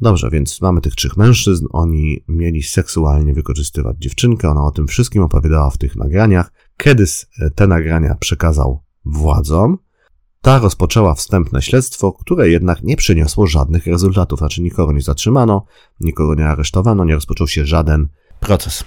Dobrze, 0.00 0.30
więc 0.30 0.60
mamy 0.60 0.80
tych 0.80 0.94
trzech 0.94 1.16
mężczyzn, 1.16 1.66
oni 1.72 2.24
mieli 2.28 2.62
seksualnie 2.62 3.34
wykorzystywać 3.34 3.96
dziewczynkę, 3.98 4.50
ona 4.50 4.64
o 4.64 4.70
tym 4.70 4.86
wszystkim 4.86 5.22
opowiadała 5.22 5.70
w 5.70 5.78
tych 5.78 5.96
nagraniach. 5.96 6.52
Kiedyś 6.76 7.26
te 7.54 7.66
nagrania 7.66 8.14
przekazał 8.14 8.82
władzom, 9.04 9.78
ta 10.40 10.58
rozpoczęła 10.58 11.14
wstępne 11.14 11.62
śledztwo, 11.62 12.12
które 12.12 12.48
jednak 12.48 12.82
nie 12.82 12.96
przyniosło 12.96 13.46
żadnych 13.46 13.86
rezultatów, 13.86 14.38
znaczy 14.38 14.62
nikogo 14.62 14.92
nie 14.92 15.02
zatrzymano, 15.02 15.64
nikogo 16.00 16.34
nie 16.34 16.48
aresztowano, 16.48 17.04
nie 17.04 17.14
rozpoczął 17.14 17.48
się 17.48 17.64
żaden 17.64 18.08
proces. 18.40 18.84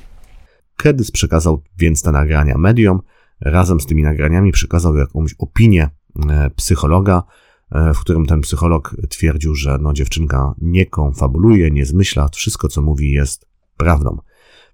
Kedys 0.77 1.11
przekazał 1.11 1.63
więc 1.77 2.01
te 2.01 2.11
nagrania 2.11 2.57
mediom, 2.57 3.01
razem 3.41 3.79
z 3.81 3.85
tymi 3.85 4.03
nagraniami 4.03 4.51
przekazał 4.51 4.97
jakąś 4.97 5.35
opinię 5.37 5.89
e, 6.29 6.49
psychologa, 6.49 7.23
w 7.71 7.99
którym 7.99 8.25
ten 8.25 8.41
psycholog 8.41 8.95
twierdził, 9.09 9.55
że 9.55 9.77
no, 9.81 9.93
dziewczynka 9.93 10.55
nie 10.61 10.85
konfabuluje, 10.85 11.71
nie 11.71 11.85
zmyśla, 11.85 12.29
wszystko 12.33 12.67
co 12.67 12.81
mówi 12.81 13.11
jest 13.11 13.45
prawdą. 13.77 14.17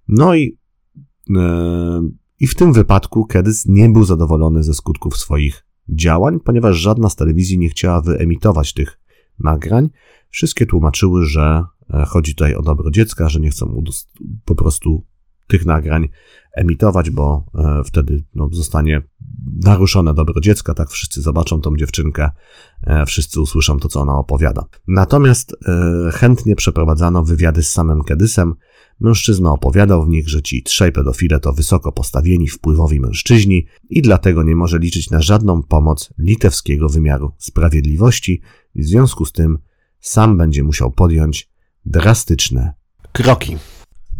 No 0.07 0.35
i, 0.35 0.57
e, 1.35 2.09
i 2.39 2.47
w 2.47 2.55
tym 2.55 2.73
wypadku 2.73 3.25
Kedys 3.25 3.65
nie 3.65 3.89
był 3.89 4.03
zadowolony 4.03 4.63
ze 4.63 4.73
skutków 4.73 5.17
swoich 5.17 5.65
działań, 5.89 6.39
ponieważ 6.39 6.77
żadna 6.77 7.09
z 7.09 7.15
telewizji 7.15 7.57
nie 7.57 7.69
chciała 7.69 8.01
wyemitować 8.01 8.73
tych 8.73 8.99
nagrań. 9.39 9.89
Wszystkie 10.29 10.65
tłumaczyły, 10.65 11.25
że 11.25 11.63
e, 11.93 12.05
chodzi 12.05 12.35
tutaj 12.35 12.55
o 12.55 12.61
dobro 12.61 12.91
dziecka, 12.91 13.29
że 13.29 13.39
nie 13.39 13.49
chcą 13.49 13.83
po 14.45 14.55
prostu 14.55 15.05
tych 15.47 15.65
nagrań 15.65 16.09
emitować, 16.53 17.09
bo 17.09 17.45
e, 17.55 17.83
wtedy 17.85 18.23
no, 18.35 18.49
zostanie 18.51 19.01
naruszone 19.63 20.13
dobro 20.13 20.41
dziecka, 20.41 20.73
tak 20.73 20.89
wszyscy 20.89 21.21
zobaczą 21.21 21.61
tą 21.61 21.77
dziewczynkę, 21.77 22.29
e, 22.83 23.05
wszyscy 23.05 23.41
usłyszą 23.41 23.79
to, 23.79 23.87
co 23.87 24.01
ona 24.01 24.13
opowiada. 24.13 24.65
Natomiast 24.87 25.55
chętnie 26.13 26.55
przeprowadzano 26.55 27.23
wywiady 27.23 27.63
z 27.63 27.69
samym 27.69 28.03
Kedysem, 28.03 28.53
Mężczyzna 28.99 29.51
opowiadał 29.51 30.05
w 30.05 30.09
nich, 30.09 30.29
że 30.29 30.41
ci 30.41 30.63
trzej 30.63 30.91
pedofile 30.91 31.39
to 31.39 31.53
wysoko 31.53 31.91
postawieni, 31.91 32.47
wpływowi 32.47 32.99
mężczyźni 32.99 33.65
i 33.89 34.01
dlatego 34.01 34.43
nie 34.43 34.55
może 34.55 34.79
liczyć 34.79 35.09
na 35.09 35.21
żadną 35.21 35.63
pomoc 35.63 36.13
litewskiego 36.17 36.89
wymiaru 36.89 37.31
sprawiedliwości 37.37 38.41
i 38.75 38.83
w 38.83 38.87
związku 38.87 39.25
z 39.25 39.31
tym 39.31 39.57
sam 39.99 40.37
będzie 40.37 40.63
musiał 40.63 40.91
podjąć 40.91 41.49
drastyczne 41.85 42.73
kroki. 43.11 43.57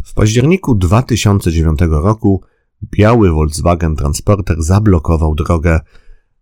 W 0.04 0.14
październiku 0.14 0.74
2009 0.74 1.78
roku 1.90 2.42
biały 2.84 3.30
Volkswagen 3.30 3.96
Transporter 3.96 4.62
zablokował 4.62 5.34
drogę 5.34 5.80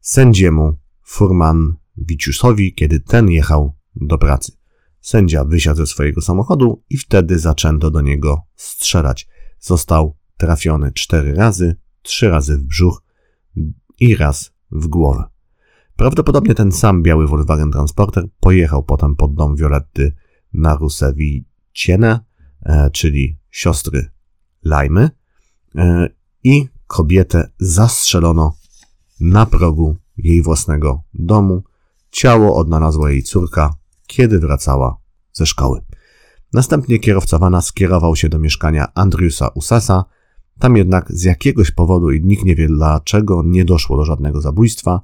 sędziemu 0.00 0.76
Furman 1.02 1.76
Wiciusowi, 1.96 2.74
kiedy 2.74 3.00
ten 3.00 3.30
jechał 3.30 3.76
do 3.96 4.18
pracy. 4.18 4.52
Sędzia 5.00 5.44
wysiadł 5.44 5.76
ze 5.76 5.86
swojego 5.86 6.20
samochodu 6.20 6.82
i 6.90 6.96
wtedy 6.96 7.38
zaczęto 7.38 7.90
do 7.90 8.00
niego 8.00 8.42
strzelać. 8.54 9.28
Został 9.58 10.16
trafiony 10.36 10.92
cztery 10.92 11.34
razy, 11.34 11.76
trzy 12.02 12.28
razy 12.28 12.56
w 12.56 12.62
brzuch 12.62 13.02
i 14.00 14.16
raz 14.16 14.52
w 14.70 14.86
głowę. 14.86 15.24
Prawdopodobnie 15.96 16.54
ten 16.54 16.72
sam 16.72 17.02
biały 17.02 17.26
Volkswagen 17.26 17.72
Transporter 17.72 18.24
pojechał 18.40 18.82
potem 18.82 19.16
pod 19.16 19.34
dom 19.34 19.56
Violetty 19.56 20.12
na 20.52 20.76
Rusewiciene, 20.76 22.20
e, 22.62 22.90
czyli 22.90 23.38
siostry 23.50 24.10
Lajmy, 24.64 25.10
e, 25.76 26.08
i 26.46 26.68
kobietę 26.86 27.50
zastrzelono 27.58 28.56
na 29.20 29.46
progu 29.46 29.96
jej 30.16 30.42
własnego 30.42 31.02
domu. 31.14 31.62
Ciało 32.10 32.56
odnalazła 32.56 33.10
jej 33.10 33.22
córka 33.22 33.74
kiedy 34.06 34.38
wracała 34.38 34.96
ze 35.32 35.46
szkoły. 35.46 35.80
Następnie 36.52 36.98
kierowca 36.98 37.38
wana 37.38 37.62
skierował 37.62 38.16
się 38.16 38.28
do 38.28 38.38
mieszkania 38.38 38.86
Andriusa 38.94 39.48
Usasa, 39.48 40.04
tam 40.58 40.76
jednak 40.76 41.12
z 41.12 41.22
jakiegoś 41.22 41.70
powodu 41.70 42.10
i 42.10 42.24
nikt 42.24 42.44
nie 42.44 42.56
wie 42.56 42.68
dlaczego 42.68 43.42
nie 43.46 43.64
doszło 43.64 43.96
do 43.96 44.04
żadnego 44.04 44.40
zabójstwa. 44.40 45.00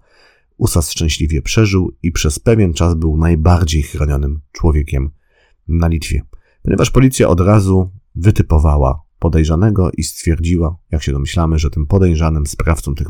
Usas 0.57 0.91
szczęśliwie 0.91 1.43
przeżył 1.43 1.97
i 2.03 2.13
przez 2.13 2.39
pewien 2.39 2.75
czas 2.75 2.95
był 2.95 3.17
najbardziej 3.17 3.83
chronionym 3.83 4.41
człowiekiem 4.53 5.11
na 5.69 5.89
Litwie, 5.89 6.23
ponieważ 6.63 6.91
policja 6.91 7.29
od 7.29 7.41
razu 7.41 7.91
wytypowała 8.15 9.03
podejrzanego 9.23 9.91
i 9.97 10.03
stwierdziła, 10.03 10.77
jak 10.91 11.03
się 11.03 11.13
domyślamy, 11.13 11.59
że 11.59 11.71
tym 11.71 11.87
podejrzanym 11.87 12.47
sprawcą 12.47 12.95
tych 12.95 13.07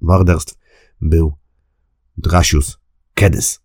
morderstw 0.00 0.58
był 1.00 1.32
Drasius 2.16 2.78
Kedys. 3.14 3.60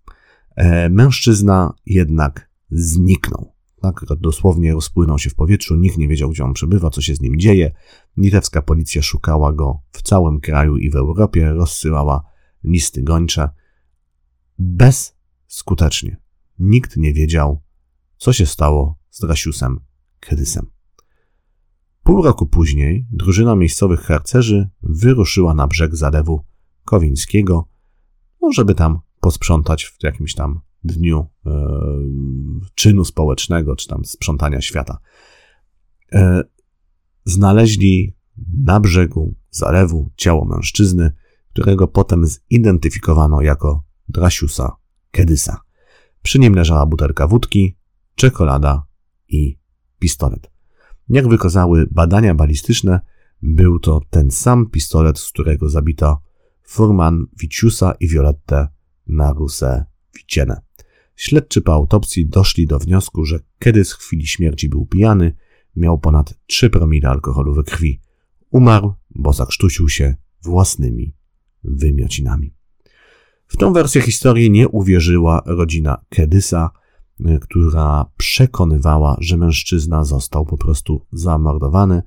E, 0.56 0.90
mężczyzna 0.90 1.74
jednak 1.86 2.50
zniknął. 2.72 3.54
Tak, 3.82 4.06
dosłownie 4.20 4.74
rozpłynął 4.74 5.20
się 5.20 5.30
w 5.30 5.36
powietrzu, 5.36 5.76
nikt 5.76 5.98
nie 5.98 6.08
wiedział, 6.08 6.30
gdzie 6.30 6.44
on 6.44 6.54
przebywa, 6.54 6.90
co 6.90 7.02
się 7.02 7.16
z 7.16 7.22
nim 7.22 7.40
dzieje. 7.40 7.72
Litewska 8.18 8.62
policja 8.62 9.02
szukała 9.02 9.54
go 9.54 9.80
w 9.92 10.02
całym 10.02 10.40
kraju 10.40 10.78
i 10.78 10.90
w 10.90 10.96
Europie, 10.96 11.50
rozsyłała 11.50 12.24
listy 12.64 13.04
gończe. 13.04 13.50
Bezskutecznie. 14.60 16.18
Nikt 16.60 16.98
nie 16.98 17.14
wiedział, 17.14 17.62
co 18.18 18.34
się 18.34 18.46
stało 18.46 19.00
z 19.10 19.20
Drasiusem 19.20 19.80
Kedysem. 20.20 20.79
Pół 22.10 22.22
roku 22.22 22.46
później 22.46 23.06
drużyna 23.12 23.56
miejscowych 23.56 24.02
harcerzy 24.02 24.70
wyruszyła 24.84 25.54
na 25.54 25.68
brzeg 25.68 25.96
zalewu 25.96 26.46
Kowińskiego, 26.86 27.68
no 28.42 28.52
żeby 28.52 28.76
tam 28.76 29.00
posprzątać 29.20 29.86
w 29.86 30.04
jakimś 30.04 30.36
tam 30.36 30.60
dniu 30.84 31.28
e, 31.46 31.52
czynu 32.76 33.06
społecznego, 33.06 33.76
czy 33.76 33.88
tam 33.88 34.06
sprzątania 34.06 34.62
świata. 34.62 34.98
E, 36.14 36.44
znaleźli 37.26 38.16
na 38.64 38.80
brzegu 38.80 39.36
zalewu 39.50 40.12
ciało 40.16 40.46
mężczyzny, 40.46 41.12
którego 41.54 41.88
potem 41.88 42.26
zidentyfikowano 42.26 43.42
jako 43.42 43.84
Drasiusa 44.08 44.76
Kedysa. 45.12 45.62
Przy 46.22 46.40
nim 46.40 46.56
leżała 46.56 46.86
butelka 46.86 47.28
wódki, 47.28 47.78
czekolada 48.16 48.84
i 49.28 49.60
pistolet. 50.00 50.59
Jak 51.10 51.28
wykazały 51.28 51.88
badania 51.92 52.36
balistyczne, 52.36 53.00
był 53.42 53.80
to 53.80 54.02
ten 54.10 54.32
sam 54.32 54.70
pistolet, 54.70 55.20
z 55.20 55.30
którego 55.32 55.70
zabito 55.70 56.22
Furman 56.64 57.26
Wiciusa 57.40 57.92
i 58.00 58.08
Violettę 58.08 58.68
Naruse 59.08 59.86
Wicienę. 60.18 60.62
Śledczy 61.16 61.62
po 61.62 61.74
autopsji 61.74 62.28
doszli 62.28 62.68
do 62.68 62.80
wniosku, 62.80 63.26
że 63.26 63.40
kiedy 63.60 63.86
z 63.86 63.94
chwili 63.94 64.28
śmierci 64.28 64.70
był 64.70 64.86
pijany, 64.86 65.36
miał 65.76 66.00
ponad 66.00 66.34
3 66.46 66.70
promile 66.70 67.10
alkoholu 67.10 67.54
we 67.54 67.64
krwi. 67.64 68.02
Umarł, 68.52 68.94
bo 69.10 69.34
zakrztusił 69.34 69.90
się 69.90 70.16
własnymi 70.44 71.14
wymiocinami. 71.64 72.54
W 73.48 73.58
tą 73.58 73.74
wersję 73.74 74.02
historii 74.02 74.52
nie 74.52 74.68
uwierzyła 74.68 75.42
rodzina 75.46 76.06
Kedysa, 76.10 76.70
która 77.42 78.06
przekonywała, 78.18 79.18
że 79.20 79.38
mężczyzna 79.38 80.04
został 80.04 80.46
po 80.46 80.58
prostu 80.58 81.06
zamordowany, 81.12 82.02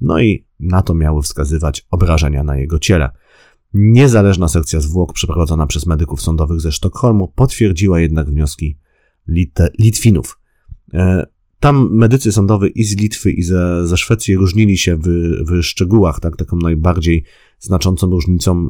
no 0.00 0.20
i 0.20 0.46
na 0.60 0.82
to 0.82 0.94
miały 0.94 1.22
wskazywać 1.22 1.86
obrażenia 1.90 2.44
na 2.44 2.56
jego 2.56 2.78
ciele. 2.78 3.10
Niezależna 3.74 4.48
sekcja 4.48 4.80
zwłok 4.80 5.12
przeprowadzona 5.12 5.66
przez 5.66 5.86
medyków 5.86 6.22
sądowych 6.22 6.60
ze 6.60 6.72
Sztokholmu 6.72 7.32
potwierdziła 7.34 8.00
jednak 8.00 8.30
wnioski 8.30 8.78
Lit 9.28 9.58
Litwinów. 9.78 10.40
E, 10.94 11.26
tam 11.60 11.88
medycy 11.92 12.32
sądowi 12.32 12.80
i 12.80 12.84
z 12.84 12.96
Litwy, 12.96 13.30
i 13.30 13.42
ze, 13.42 13.86
ze 13.86 13.96
Szwecji 13.96 14.36
różnili 14.36 14.78
się 14.78 14.96
w, 14.96 15.08
w 15.50 15.62
szczegółach. 15.62 16.20
Tak? 16.20 16.36
Taką 16.36 16.56
najbardziej 16.56 17.24
znaczącą 17.58 18.10
różnicą 18.10 18.66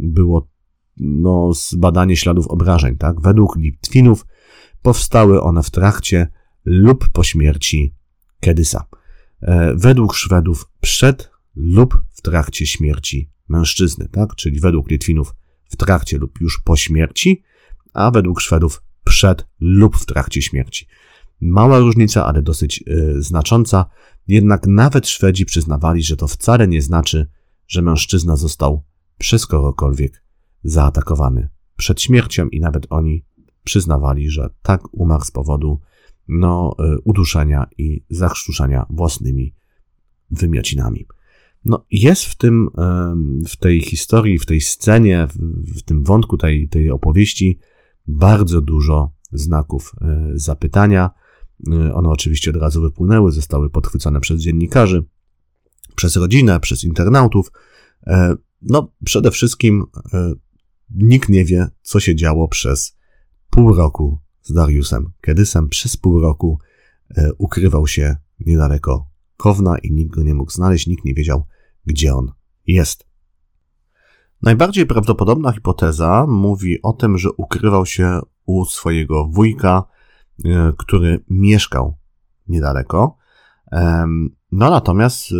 było 0.00 0.48
no, 0.96 1.52
zbadanie 1.54 2.16
śladów 2.16 2.46
obrażeń. 2.46 2.96
Tak? 2.96 3.20
Według 3.20 3.56
Litwinów 3.56 4.26
powstały 4.84 5.42
one 5.42 5.62
w 5.62 5.70
trakcie 5.70 6.28
lub 6.64 7.08
po 7.08 7.24
śmierci 7.24 7.94
Kedysa. 8.40 8.84
E, 9.42 9.74
według 9.76 10.14
Szwedów 10.14 10.70
przed 10.80 11.30
lub 11.56 12.02
w 12.12 12.22
trakcie 12.22 12.66
śmierci 12.66 13.30
mężczyzny, 13.48 14.08
tak? 14.08 14.34
Czyli 14.34 14.60
według 14.60 14.90
Litwinów 14.90 15.34
w 15.70 15.76
trakcie 15.76 16.18
lub 16.18 16.40
już 16.40 16.60
po 16.64 16.76
śmierci, 16.76 17.42
a 17.92 18.10
według 18.10 18.40
Szwedów 18.40 18.82
przed 19.04 19.46
lub 19.60 19.96
w 19.96 20.06
trakcie 20.06 20.42
śmierci. 20.42 20.86
Mała 21.40 21.78
różnica, 21.78 22.26
ale 22.26 22.42
dosyć 22.42 22.84
yy, 22.86 23.22
znacząca, 23.22 23.86
jednak 24.26 24.66
nawet 24.66 25.08
Szwedzi 25.08 25.44
przyznawali, 25.44 26.02
że 26.02 26.16
to 26.16 26.28
wcale 26.28 26.68
nie 26.68 26.82
znaczy, 26.82 27.28
że 27.66 27.82
mężczyzna 27.82 28.36
został 28.36 28.84
przez 29.18 29.46
kogokolwiek 29.46 30.24
zaatakowany 30.64 31.48
przed 31.76 32.02
śmiercią 32.02 32.48
i 32.48 32.60
nawet 32.60 32.86
oni 32.90 33.24
przyznawali, 33.64 34.30
że 34.30 34.50
tak 34.62 34.80
umarł 34.92 35.24
z 35.24 35.30
powodu 35.30 35.80
no, 36.28 36.74
yy, 36.78 36.98
uduszenia 37.04 37.66
i 37.78 38.04
zachrztuszenia 38.10 38.86
własnymi 38.90 39.54
wymiocinami. 40.30 41.06
No, 41.64 41.86
jest 41.90 42.24
w 42.24 42.36
tym, 42.36 42.68
w 43.48 43.56
tej 43.56 43.80
historii, 43.80 44.38
w 44.38 44.46
tej 44.46 44.60
scenie, 44.60 45.28
w 45.76 45.82
tym 45.82 46.04
wątku 46.04 46.36
tej, 46.36 46.68
tej 46.68 46.90
opowieści 46.90 47.58
bardzo 48.06 48.60
dużo 48.60 49.12
znaków 49.32 49.92
e, 50.00 50.30
zapytania. 50.34 51.10
E, 51.72 51.94
one 51.94 52.08
oczywiście 52.08 52.50
od 52.50 52.56
razu 52.56 52.82
wypłynęły, 52.82 53.32
zostały 53.32 53.70
podchwycone 53.70 54.20
przez 54.20 54.40
dziennikarzy, 54.40 55.04
przez 55.94 56.16
rodzinę, 56.16 56.60
przez 56.60 56.84
internautów. 56.84 57.52
E, 58.06 58.34
no, 58.62 58.92
przede 59.04 59.30
wszystkim 59.30 59.84
nikt 60.90 61.28
nie 61.28 61.44
wie, 61.44 61.68
co 61.82 62.00
się 62.00 62.16
działo 62.16 62.48
przez 62.48 62.93
pół 63.54 63.74
roku 63.74 64.18
z 64.42 64.52
Dariusem 64.52 65.12
Kedysem. 65.20 65.68
Przez 65.68 65.96
pół 65.96 66.20
roku 66.20 66.58
ukrywał 67.38 67.86
się 67.86 68.16
niedaleko 68.40 69.10
Kowna 69.36 69.78
i 69.78 69.92
nikt 69.92 70.14
go 70.14 70.22
nie 70.22 70.34
mógł 70.34 70.50
znaleźć, 70.50 70.86
nikt 70.86 71.04
nie 71.04 71.14
wiedział, 71.14 71.46
gdzie 71.86 72.14
on 72.14 72.32
jest. 72.66 73.06
Najbardziej 74.42 74.86
prawdopodobna 74.86 75.52
hipoteza 75.52 76.26
mówi 76.28 76.82
o 76.82 76.92
tym, 76.92 77.18
że 77.18 77.32
ukrywał 77.32 77.86
się 77.86 78.20
u 78.46 78.64
swojego 78.64 79.24
wujka, 79.24 79.84
e, 80.44 80.72
który 80.78 81.24
mieszkał 81.30 81.98
niedaleko. 82.48 83.16
No 84.52 84.70
natomiast 84.70 85.32
e, 85.32 85.34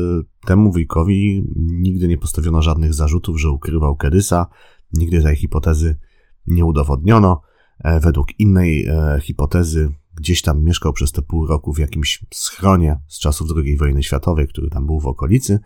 temu 0.46 0.72
wujkowi 0.72 1.46
nigdy 1.56 2.08
nie 2.08 2.18
postawiono 2.18 2.62
żadnych 2.62 2.94
zarzutów, 2.94 3.40
że 3.40 3.50
ukrywał 3.50 3.96
Kedysa. 3.96 4.46
Nigdy 4.92 5.22
tej 5.22 5.36
hipotezy 5.36 5.98
nie 6.46 6.64
udowodniono. 6.64 7.42
E, 7.78 8.00
według 8.00 8.40
innej 8.40 8.88
hipotezy 9.22 9.92
gdzieś 10.14 10.42
tam 10.42 10.64
mieszkał 10.64 10.92
przez 10.92 11.12
te 11.12 11.22
pół 11.22 11.46
roku 11.46 11.72
w 11.72 11.78
jakimś 11.78 12.24
schronie 12.34 13.00
z 13.08 13.18
czasów 13.18 13.48
II 13.56 13.76
wojny 13.76 14.02
światowej, 14.02 14.48
który 14.48 14.70
tam 14.70 14.86
był 14.86 15.00
w 15.00 15.06
okolicy. 15.06 15.60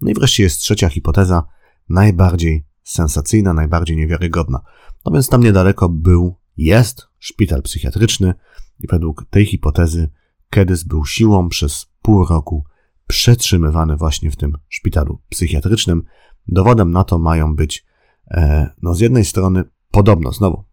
No 0.00 0.10
i 0.10 0.14
wreszcie 0.14 0.42
jest 0.42 0.58
trzecia 0.58 0.88
hipoteza, 0.88 1.44
najbardziej 1.88 2.64
sensacyjna, 2.84 3.52
najbardziej 3.52 3.96
niewiarygodna. 3.96 4.60
No 5.04 5.12
więc 5.12 5.28
tam 5.28 5.42
niedaleko 5.42 5.88
był, 5.88 6.36
jest 6.56 7.06
szpital 7.18 7.62
psychiatryczny 7.62 8.34
i 8.80 8.86
według 8.86 9.24
tej 9.30 9.46
hipotezy 9.46 10.10
Kedys 10.50 10.84
był 10.84 11.04
siłą 11.04 11.48
przez 11.48 11.86
pół 12.02 12.26
roku 12.26 12.64
przetrzymywany 13.06 13.96
właśnie 13.96 14.30
w 14.30 14.36
tym 14.36 14.58
szpitalu 14.68 15.20
psychiatrycznym. 15.28 16.02
Dowodem 16.48 16.90
na 16.90 17.04
to 17.04 17.18
mają 17.18 17.56
być, 17.56 17.84
e, 18.30 18.70
no 18.82 18.94
z 18.94 19.00
jednej 19.00 19.24
strony, 19.24 19.64
podobno, 19.90 20.32
znowu 20.32 20.64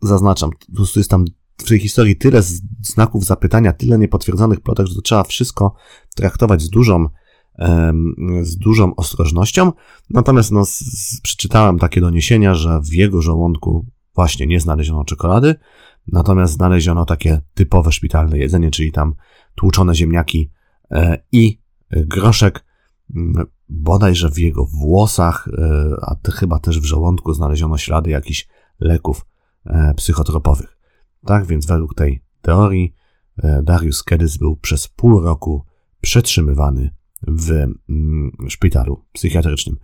zaznaczam, 0.00 0.50
po 0.50 0.76
prostu 0.76 1.00
jest 1.00 1.10
tam 1.10 1.24
w 1.56 1.68
tej 1.68 1.78
historii 1.78 2.16
tyle 2.16 2.42
znaków 2.82 3.24
zapytania, 3.24 3.72
tyle 3.72 3.98
niepotwierdzonych 3.98 4.60
plotek, 4.60 4.86
że 4.86 4.94
to 4.94 5.02
trzeba 5.02 5.24
wszystko 5.24 5.74
traktować 6.14 6.62
z 6.62 6.70
dużą 6.70 7.08
z 8.42 8.56
dużą 8.56 8.94
ostrożnością. 8.94 9.72
Natomiast 10.10 10.52
no, 10.52 10.64
przeczytałem 11.22 11.78
takie 11.78 12.00
doniesienia, 12.00 12.54
że 12.54 12.80
w 12.80 12.94
jego 12.94 13.22
żołądku 13.22 13.86
właśnie 14.14 14.46
nie 14.46 14.60
znaleziono 14.60 15.04
czekolady, 15.04 15.54
natomiast 16.06 16.52
znaleziono 16.52 17.04
takie 17.04 17.40
typowe 17.54 17.92
szpitalne 17.92 18.38
jedzenie, 18.38 18.70
czyli 18.70 18.92
tam 18.92 19.14
tłuczone 19.54 19.94
ziemniaki 19.94 20.50
e, 20.90 21.18
i 21.32 21.60
groszek. 21.90 22.64
Bodajże 23.68 24.30
w 24.30 24.38
jego 24.38 24.66
włosach, 24.66 25.48
e, 25.58 25.96
a 26.02 26.30
chyba 26.30 26.58
też 26.58 26.80
w 26.80 26.84
żołądku 26.84 27.34
znaleziono 27.34 27.78
ślady 27.78 28.10
jakichś 28.10 28.48
leków 28.80 29.26
psychotropowych. 29.96 30.78
Tak 31.26 31.46
więc 31.46 31.66
według 31.66 31.94
tej 31.94 32.22
teorii 32.42 32.94
Darius 33.62 34.02
Kedys 34.02 34.36
był 34.36 34.56
przez 34.56 34.88
pół 34.88 35.20
roku 35.20 35.64
przetrzymywany 36.00 36.94
w 37.22 37.50
mm, 37.50 38.32
szpitalu 38.48 39.04
psychiatrycznym. 39.12 39.76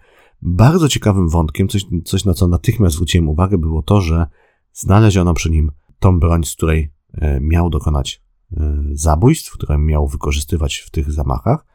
Bardzo 0.42 0.88
ciekawym 0.88 1.28
wątkiem, 1.28 1.68
coś, 1.68 1.86
coś 2.04 2.24
na 2.24 2.34
co 2.34 2.48
natychmiast 2.48 2.94
zwróciłem 2.94 3.28
uwagę, 3.28 3.58
było 3.58 3.82
to, 3.82 4.00
że 4.00 4.26
znaleziono 4.72 5.34
przy 5.34 5.50
nim 5.50 5.72
tą 5.98 6.20
broń, 6.20 6.44
z 6.44 6.54
której 6.54 6.92
e, 7.12 7.40
miał 7.40 7.70
dokonać 7.70 8.22
e, 8.56 8.82
zabójstw, 8.92 9.52
które 9.52 9.78
miał 9.78 10.08
wykorzystywać 10.08 10.76
w 10.76 10.90
tych 10.90 11.12
zamachach. 11.12 11.66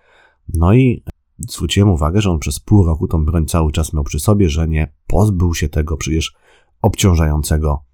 No 0.53 0.73
i 0.73 1.03
zwróciłem 1.49 1.89
uwagę, 1.89 2.21
że 2.21 2.31
on 2.31 2.39
przez 2.39 2.59
pół 2.59 2.85
roku 2.85 3.07
tą 3.07 3.25
broń 3.25 3.45
cały 3.45 3.71
czas 3.71 3.93
miał 3.93 4.03
przy 4.03 4.19
sobie, 4.19 4.49
że 4.49 4.67
nie 4.67 4.93
pozbył 5.07 5.53
się 5.53 5.69
tego 5.69 5.97
przecież 5.97 6.35
obciążającego 6.81 7.83
e, 7.83 7.88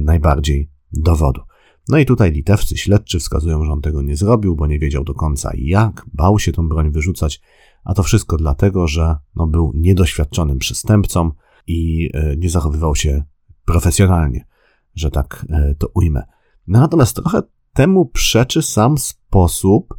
najbardziej 0.00 0.70
dowodu. 0.92 1.40
No 1.88 1.98
i 1.98 2.06
tutaj 2.06 2.32
litewscy 2.32 2.76
śledczy 2.76 3.18
wskazują, 3.18 3.64
że 3.64 3.72
on 3.72 3.80
tego 3.80 4.02
nie 4.02 4.16
zrobił, 4.16 4.56
bo 4.56 4.66
nie 4.66 4.78
wiedział 4.78 5.04
do 5.04 5.14
końca 5.14 5.50
jak, 5.54 6.06
bał 6.14 6.38
się 6.38 6.52
tą 6.52 6.68
broń 6.68 6.90
wyrzucać, 6.90 7.40
a 7.84 7.94
to 7.94 8.02
wszystko 8.02 8.36
dlatego, 8.36 8.86
że 8.88 9.16
no, 9.36 9.46
był 9.46 9.72
niedoświadczonym 9.74 10.58
przestępcą 10.58 11.30
i 11.66 12.10
e, 12.14 12.36
nie 12.36 12.50
zachowywał 12.50 12.96
się 12.96 13.24
profesjonalnie, 13.64 14.46
że 14.94 15.10
tak 15.10 15.46
e, 15.50 15.74
to 15.74 15.88
ujmę. 15.94 16.22
No, 16.66 16.80
natomiast 16.80 17.16
trochę 17.16 17.42
temu 17.72 18.06
przeczy 18.06 18.62
sam 18.62 18.98
sposób, 18.98 19.94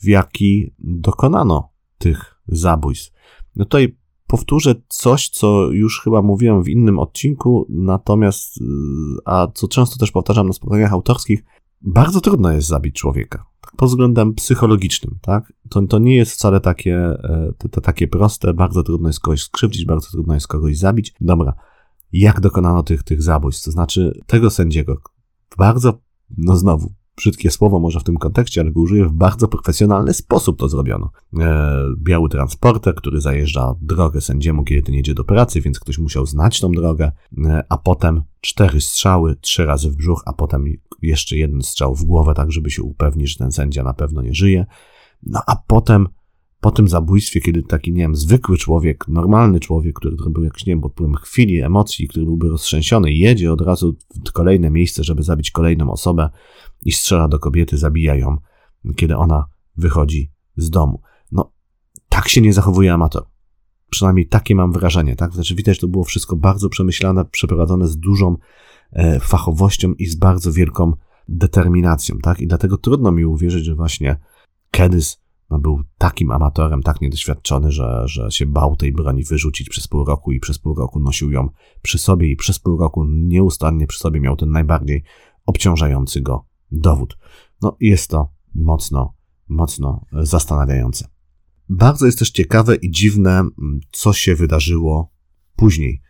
w 0.00 0.06
jaki 0.06 0.74
dokonano 0.78 1.72
tych 1.98 2.34
zabójstw. 2.48 3.12
No 3.56 3.64
tutaj 3.64 3.96
powtórzę 4.28 4.74
coś, 4.88 5.28
co 5.28 5.70
już 5.70 6.00
chyba 6.00 6.22
mówiłem 6.22 6.62
w 6.62 6.68
innym 6.68 6.98
odcinku, 6.98 7.66
natomiast, 7.68 8.56
y, 8.56 8.64
a 9.24 9.48
co 9.54 9.68
często 9.68 9.96
też 9.98 10.10
powtarzam 10.10 10.46
na 10.46 10.52
spotkaniach 10.52 10.92
autorskich, 10.92 11.44
bardzo 11.82 12.20
trudno 12.20 12.52
jest 12.52 12.68
zabić 12.68 12.96
człowieka. 12.96 13.46
Tak 13.60 13.76
pod 13.76 13.88
względem 13.88 14.34
psychologicznym, 14.34 15.18
tak? 15.22 15.52
To, 15.68 15.82
to 15.82 15.98
nie 15.98 16.16
jest 16.16 16.32
wcale 16.32 16.60
takie, 16.60 16.96
e, 16.96 17.52
to, 17.58 17.68
to 17.68 17.80
takie 17.80 18.08
proste, 18.08 18.54
bardzo 18.54 18.82
trudno 18.82 19.08
jest 19.08 19.20
kogoś 19.20 19.42
skrzywdzić, 19.42 19.84
bardzo 19.84 20.10
trudno 20.10 20.34
jest 20.34 20.48
kogoś 20.48 20.78
zabić. 20.78 21.14
Dobra, 21.20 21.52
jak 22.12 22.40
dokonano 22.40 22.82
tych, 22.82 23.02
tych 23.02 23.22
zabójstw? 23.22 23.64
To 23.64 23.70
znaczy, 23.70 24.20
tego 24.26 24.50
sędziego 24.50 24.96
bardzo, 25.58 26.00
no 26.36 26.56
znowu, 26.56 26.92
brzydkie 27.18 27.50
słowo 27.50 27.78
może 27.80 28.00
w 28.00 28.04
tym 28.04 28.16
kontekście, 28.16 28.60
ale 28.60 28.70
go 28.70 28.80
użyję, 28.80 29.06
w 29.06 29.12
bardzo 29.12 29.48
profesjonalny 29.48 30.14
sposób 30.14 30.58
to 30.58 30.68
zrobiono. 30.68 31.10
E, 31.38 31.84
biały 31.98 32.28
transporter, 32.28 32.94
który 32.94 33.20
zajeżdża 33.20 33.74
drogę 33.80 34.20
sędziemu, 34.20 34.64
kiedy 34.64 34.82
ten 34.82 34.94
jedzie 34.94 35.14
do 35.14 35.24
pracy, 35.24 35.60
więc 35.60 35.80
ktoś 35.80 35.98
musiał 35.98 36.26
znać 36.26 36.60
tą 36.60 36.72
drogę, 36.72 37.12
e, 37.44 37.64
a 37.68 37.78
potem 37.78 38.22
cztery 38.40 38.80
strzały, 38.80 39.36
trzy 39.36 39.66
razy 39.66 39.90
w 39.90 39.96
brzuch, 39.96 40.22
a 40.26 40.32
potem 40.32 40.64
jeszcze 41.02 41.36
jeden 41.36 41.62
strzał 41.62 41.94
w 41.94 42.04
głowę, 42.04 42.34
tak 42.34 42.52
żeby 42.52 42.70
się 42.70 42.82
upewnić, 42.82 43.30
że 43.30 43.38
ten 43.38 43.52
sędzia 43.52 43.82
na 43.82 43.94
pewno 43.94 44.22
nie 44.22 44.34
żyje. 44.34 44.66
No 45.22 45.40
a 45.46 45.56
potem 45.66 46.08
po 46.60 46.70
tym 46.70 46.88
zabójstwie, 46.88 47.40
kiedy 47.40 47.62
taki, 47.62 47.92
nie 47.92 48.02
wiem, 48.02 48.16
zwykły 48.16 48.56
człowiek, 48.56 49.08
normalny 49.08 49.60
człowiek, 49.60 49.94
który 49.94 50.16
był 50.30 50.44
jakiś, 50.44 50.66
nie 50.66 50.72
wiem, 50.72 50.80
pod 50.80 50.92
wpływem 50.92 51.14
chwili, 51.14 51.60
emocji, 51.60 52.08
który 52.08 52.24
byłby 52.24 52.48
roztrzęsiony, 52.48 53.12
jedzie 53.12 53.52
od 53.52 53.60
razu 53.60 53.96
w 54.26 54.32
kolejne 54.32 54.70
miejsce, 54.70 55.04
żeby 55.04 55.22
zabić 55.22 55.50
kolejną 55.50 55.90
osobę 55.90 56.28
i 56.84 56.92
strzela 56.92 57.28
do 57.28 57.38
kobiety, 57.38 57.78
zabija 57.78 58.14
ją, 58.14 58.36
kiedy 58.96 59.16
ona 59.16 59.44
wychodzi 59.76 60.32
z 60.56 60.70
domu. 60.70 61.00
No, 61.32 61.52
tak 62.08 62.28
się 62.28 62.40
nie 62.40 62.52
zachowuje 62.52 62.92
amator. 62.92 63.26
Przynajmniej 63.90 64.28
takie 64.28 64.54
mam 64.54 64.72
wrażenie, 64.72 65.16
tak? 65.16 65.34
Znaczy 65.34 65.54
widać, 65.54 65.76
że 65.76 65.80
to 65.80 65.88
było 65.88 66.04
wszystko 66.04 66.36
bardzo 66.36 66.68
przemyślane, 66.68 67.24
przeprowadzone 67.24 67.88
z 67.88 67.96
dużą 67.96 68.36
e, 68.92 69.20
fachowością 69.20 69.92
i 69.92 70.06
z 70.06 70.16
bardzo 70.16 70.52
wielką 70.52 70.92
determinacją, 71.28 72.18
tak? 72.22 72.40
I 72.40 72.46
dlatego 72.46 72.78
trudno 72.78 73.12
mi 73.12 73.24
uwierzyć, 73.24 73.64
że 73.64 73.74
właśnie 73.74 74.16
Kedys 74.70 75.22
no, 75.50 75.58
był 75.58 75.82
takim 75.98 76.30
amatorem, 76.30 76.82
tak 76.82 77.00
niedoświadczony, 77.00 77.72
że, 77.72 78.02
że 78.06 78.30
się 78.30 78.46
bał 78.46 78.76
tej 78.76 78.92
broni 78.92 79.24
wyrzucić 79.24 79.68
przez 79.68 79.88
pół 79.88 80.04
roku 80.04 80.32
i 80.32 80.40
przez 80.40 80.58
pół 80.58 80.74
roku 80.74 81.00
nosił 81.00 81.30
ją 81.30 81.48
przy 81.82 81.98
sobie 81.98 82.30
i 82.30 82.36
przez 82.36 82.58
pół 82.58 82.78
roku 82.78 83.04
nieustannie 83.04 83.86
przy 83.86 83.98
sobie 83.98 84.20
miał 84.20 84.36
ten 84.36 84.50
najbardziej 84.50 85.02
obciążający 85.46 86.20
go 86.20 86.47
dowód. 86.70 87.18
No, 87.62 87.76
jest 87.80 88.10
to 88.10 88.32
mocno, 88.54 89.14
mocno 89.48 90.04
zastanawiające. 90.12 91.08
Bardzo 91.68 92.06
jest 92.06 92.18
też 92.18 92.30
ciekawe 92.30 92.76
i 92.76 92.90
dziwne, 92.90 93.48
co 93.92 94.12
się 94.12 94.34
wydarzyło 94.34 95.12
później. 95.56 96.02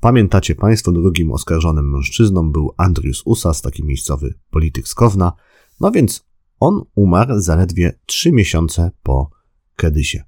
Pamiętacie 0.00 0.54
Państwo, 0.54 0.92
drugim 0.92 1.32
oskarżonym 1.32 1.90
mężczyzną 1.90 2.52
był 2.52 2.74
Andrius 2.76 3.22
Usas, 3.24 3.62
taki 3.62 3.84
miejscowy 3.84 4.34
polityk 4.50 4.88
z 4.88 4.94
Kowna. 4.94 5.32
No 5.80 5.90
więc 5.90 6.26
on 6.60 6.82
umarł 6.94 7.40
zaledwie 7.40 7.98
trzy 8.06 8.32
miesiące 8.32 8.90
po 9.02 9.30
Kedysie. 9.76 10.24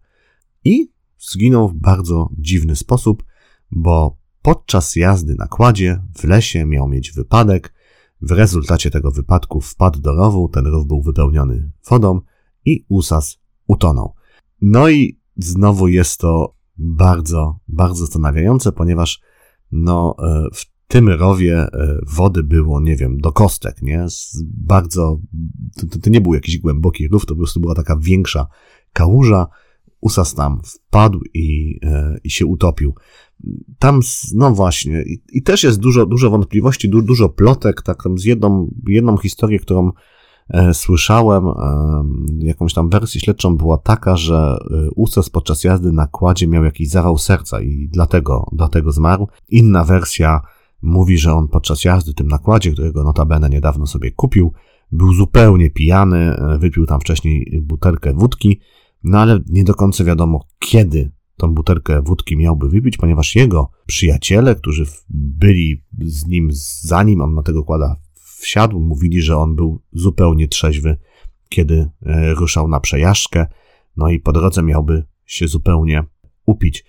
I 0.65 0.93
zginął 1.19 1.69
w 1.69 1.75
bardzo 1.75 2.31
dziwny 2.39 2.77
sposób, 2.77 3.25
bo 3.71 4.19
podczas 4.43 4.97
jazdy 4.97 5.35
na 5.35 5.47
kładzie 5.47 6.03
w 6.19 6.25
lesie 6.25 6.67
miał 6.67 6.89
mieć 6.89 7.13
wypadek. 7.13 7.75
W 8.23 8.31
rezultacie 8.31 8.91
tego 8.91 9.11
wypadku 9.11 9.61
wpadł 9.61 10.01
do 10.01 10.15
rowu, 10.15 10.49
ten 10.49 10.67
rów 10.67 10.87
był 10.87 11.03
wypełniony 11.03 11.71
wodą 11.91 12.21
i 12.65 12.85
Usas 12.89 13.39
utonął. 13.67 14.15
No 14.63 14.89
i 14.89 15.21
znowu 15.37 15.89
jest 15.89 16.21
to 16.21 16.55
bardzo, 16.79 17.59
bardzo 17.69 18.01
zastanawiające, 18.07 18.73
ponieważ 18.73 19.21
no, 19.73 20.17
e, 20.23 20.47
w 20.55 20.65
tym 20.87 21.09
rowie 21.09 21.59
e, 21.59 21.99
wody 22.07 22.43
było, 22.43 22.81
nie 22.81 22.97
wiem, 22.97 23.19
do 23.19 23.33
kostek, 23.33 23.83
nie? 23.83 24.07
Bardzo, 24.45 25.21
to, 25.77 25.99
to 25.99 26.11
nie 26.11 26.21
był 26.21 26.35
jakiś 26.35 26.59
głęboki 26.59 27.09
rów, 27.09 27.27
to 27.27 27.35
po 27.35 27.39
prostu 27.39 27.61
była 27.61 27.75
taka 27.75 27.97
większa 27.97 28.47
kałuża. 28.93 29.47
Usas 30.01 30.35
tam 30.35 30.61
wpadł 30.65 31.21
i, 31.35 31.79
e, 31.83 32.19
i 32.25 32.31
się 32.31 32.47
utopił. 32.47 32.95
Tam, 33.79 34.01
no 34.35 34.51
właśnie, 34.51 35.03
i, 35.03 35.21
i 35.33 35.43
też 35.43 35.65
jest 35.65 35.79
dużo, 35.79 36.07
dużo 36.07 36.31
wątpliwości, 36.31 36.89
du, 36.89 37.03
dużo 37.03 37.29
plotek, 37.29 37.83
tak, 37.83 38.03
z 38.17 38.25
jedną, 38.25 38.75
jedną 38.89 39.17
historię, 39.17 39.59
którą 39.59 39.91
e, 40.49 40.75
słyszałem, 40.75 41.47
e, 41.47 41.55
jakąś 42.39 42.75
tam 42.75 42.89
wersję 42.89 43.21
śledczą 43.21 43.57
była 43.57 43.79
taka, 43.79 44.17
że 44.17 44.59
e, 44.71 44.91
Usas 44.91 45.31
podczas 45.31 45.65
jazdy 45.65 45.93
na 45.93 46.07
kładzie 46.07 46.47
miał 46.47 46.65
jakiś 46.65 46.89
zawał 46.89 47.19
serca 47.19 47.61
i 47.61 47.89
dlatego, 47.93 48.47
dlatego 48.53 48.93
zmarł. 48.93 49.29
Inna 49.49 49.85
wersja 49.85 50.41
Mówi, 50.83 51.19
że 51.19 51.33
on 51.33 51.49
podczas 51.49 51.85
jazdy 51.85 52.15
tym 52.15 52.29
nakładzie, 52.29 52.73
którego 52.73 53.05
notabene 53.05 53.49
niedawno 53.49 53.87
sobie 53.87 54.11
kupił, 54.11 54.53
był 54.93 55.15
zupełnie 55.15 55.71
pijany, 55.71 56.19
e, 56.19 56.59
wypił 56.59 56.87
tam 56.87 57.01
wcześniej 57.01 57.61
butelkę 57.63 58.15
wódki, 58.15 58.61
no 59.05 59.19
ale 59.19 59.41
nie 59.47 59.65
do 59.65 59.75
końca 59.75 60.05
wiadomo, 60.05 60.47
kiedy 60.59 61.13
tą 61.41 61.55
butelkę 61.55 62.03
wódki 62.03 62.37
miałby 62.37 62.69
wypić, 62.69 62.97
ponieważ 62.97 63.37
jego 63.37 63.71
przyjaciele, 63.87 64.55
którzy 64.55 64.85
byli 65.11 65.83
z 65.99 66.27
nim 66.27 66.49
zanim 66.83 67.21
on 67.21 67.35
na 67.35 67.43
tego 67.43 67.65
kłada 67.65 67.97
wsiadł, 68.39 68.81
mówili, 68.81 69.23
że 69.23 69.37
on 69.37 69.57
był 69.57 69.83
zupełnie 69.93 70.49
trzeźwy, 70.49 70.97
kiedy 71.49 71.91
e, 72.03 72.35
ruszał 72.35 72.69
na 72.69 72.81
przejażdżkę, 72.81 73.47
no 73.97 74.09
i 74.09 74.21
po 74.21 74.33
drodze 74.33 74.63
miałby 74.63 75.05
się 75.27 75.49
zupełnie 75.49 76.05
upić. 76.47 76.85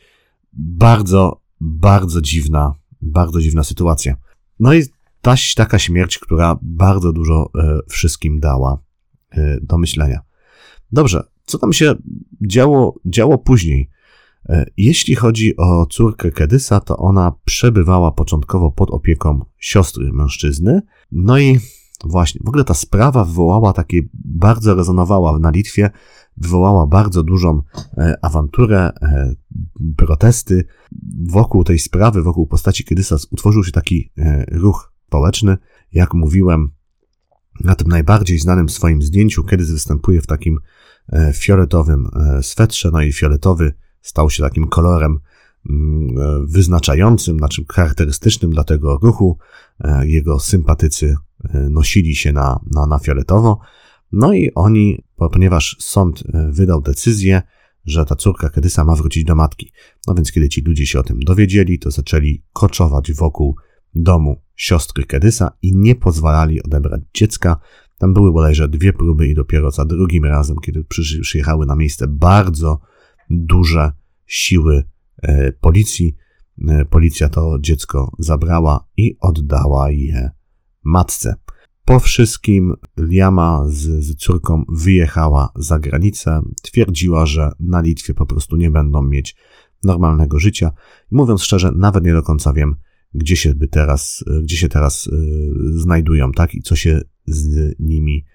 Bardzo, 0.53 1.41
bardzo 1.59 2.21
dziwna 2.21 2.81
bardzo 3.01 3.41
dziwna 3.41 3.63
sytuacja. 3.63 4.15
No 4.59 4.73
i 4.73 4.83
ta, 5.21 5.35
taka 5.55 5.79
śmierć, 5.79 6.19
która 6.19 6.59
bardzo 6.61 7.11
dużo 7.11 7.49
e, 7.55 7.79
wszystkim 7.89 8.39
dała 8.39 8.77
e, 9.31 9.57
do 9.61 9.77
myślenia. 9.77 10.19
Dobrze, 10.91 11.23
co 11.45 11.57
tam 11.57 11.73
się 11.73 11.95
działo, 12.47 12.95
działo 13.05 13.37
później? 13.37 13.89
E, 14.49 14.65
jeśli 14.77 15.15
chodzi 15.15 15.57
o 15.57 15.85
córkę 15.85 16.31
Kedysa, 16.31 16.79
to 16.79 16.97
ona 16.97 17.33
przebywała 17.45 18.11
początkowo 18.11 18.71
pod 18.71 18.91
opieką 18.91 19.45
siostry 19.57 20.11
mężczyzny. 20.13 20.81
No 21.11 21.39
i 21.39 21.59
właśnie, 22.05 22.41
w 22.45 22.49
ogóle 22.49 22.63
ta 22.63 22.73
sprawa 22.73 23.25
wywołała 23.25 23.73
takie, 23.73 24.01
bardzo 24.13 24.75
rezonowała 24.75 25.39
na 25.39 25.49
Litwie, 25.49 25.89
wywołała 26.37 26.87
bardzo 26.87 27.23
dużą 27.23 27.61
e, 27.97 28.15
awanturę, 28.21 28.91
e, 29.01 29.35
protesty. 29.97 30.65
Wokół 31.23 31.63
tej 31.63 31.79
sprawy, 31.79 32.23
wokół 32.23 32.47
postaci 32.47 32.85
Kedysa 32.85 33.15
utworzył 33.31 33.63
się 33.63 33.71
taki 33.71 34.11
ruch 34.51 34.93
społeczny. 35.07 35.57
Jak 35.91 36.13
mówiłem, 36.13 36.71
na 37.63 37.75
tym 37.75 37.87
najbardziej 37.87 38.39
znanym 38.39 38.69
swoim 38.69 39.01
zdjęciu, 39.01 39.43
kiedy 39.43 39.65
występuje 39.65 40.21
w 40.21 40.27
takim 40.27 40.59
fioletowym 41.33 42.07
swetrze, 42.41 42.89
no 42.93 43.01
i 43.01 43.13
fioletowy 43.13 43.73
stał 44.01 44.29
się 44.29 44.43
takim 44.43 44.67
kolorem 44.67 45.19
mm, 45.69 46.47
wyznaczającym, 46.47 47.37
znaczy 47.37 47.65
charakterystycznym 47.69 48.51
dla 48.51 48.63
tego 48.63 48.99
ruchu. 49.01 49.37
Jego 50.03 50.39
sympatycy 50.39 51.15
nosili 51.69 52.15
się 52.15 52.31
na, 52.31 52.59
na, 52.71 52.85
na 52.87 52.99
fioletowo. 52.99 53.59
No 54.11 54.33
i 54.33 54.51
oni, 54.55 55.03
ponieważ 55.15 55.75
sąd 55.79 56.23
e, 56.33 56.51
wydał 56.51 56.81
decyzję, 56.81 57.41
że 57.85 58.05
ta 58.05 58.15
córka 58.15 58.49
Kedysa 58.49 58.83
ma 58.83 58.95
wrócić 58.95 59.23
do 59.23 59.35
matki. 59.35 59.71
No 60.07 60.13
więc 60.13 60.31
kiedy 60.31 60.49
ci 60.49 60.61
ludzie 60.61 60.85
się 60.85 60.99
o 60.99 61.03
tym 61.03 61.19
dowiedzieli, 61.19 61.79
to 61.79 61.91
zaczęli 61.91 62.43
koczować 62.53 63.13
wokół 63.13 63.55
domu 63.95 64.41
siostry 64.55 65.03
Kedysa 65.03 65.51
i 65.61 65.75
nie 65.75 65.95
pozwalali 65.95 66.63
odebrać 66.63 67.01
dziecka. 67.13 67.59
Tam 67.97 68.13
były 68.13 68.33
bodajże 68.33 68.67
dwie 68.67 68.93
próby 68.93 69.27
i 69.27 69.35
dopiero 69.35 69.71
za 69.71 69.85
drugim 69.85 70.25
razem, 70.25 70.57
kiedy 70.57 70.83
przyjechały 71.21 71.65
na 71.65 71.75
miejsce 71.75 72.07
bardzo 72.07 72.79
duże 73.31 73.91
siły 74.25 74.83
e, 75.21 75.51
policji, 75.51 76.15
e, 76.67 76.85
policja 76.85 77.29
to 77.29 77.57
dziecko 77.59 78.11
zabrała 78.19 78.87
i 78.97 79.17
oddała 79.19 79.91
je 79.91 80.31
matce. 80.83 81.35
Po 81.85 81.99
wszystkim 81.99 82.73
Liama 82.97 83.63
z, 83.67 84.05
z 84.05 84.15
córką 84.15 84.63
wyjechała 84.69 85.51
za 85.55 85.79
granicę. 85.79 86.41
Twierdziła, 86.61 87.25
że 87.25 87.51
na 87.59 87.81
Litwie 87.81 88.13
po 88.13 88.25
prostu 88.25 88.55
nie 88.55 88.71
będą 88.71 89.03
mieć 89.03 89.35
normalnego 89.83 90.39
życia. 90.39 90.71
Mówiąc 91.11 91.43
szczerze, 91.43 91.71
nawet 91.75 92.03
nie 92.03 92.13
do 92.13 92.23
końca 92.23 92.53
wiem, 92.53 92.75
gdzie 93.13 93.35
się 93.35 93.55
by 93.55 93.67
teraz, 93.67 94.23
gdzie 94.43 94.57
się 94.57 94.69
teraz 94.69 95.09
znajdują, 95.75 96.31
tak? 96.31 96.55
I 96.55 96.61
co 96.61 96.75
się 96.75 97.01
z 97.25 97.75
nimi 97.79 98.25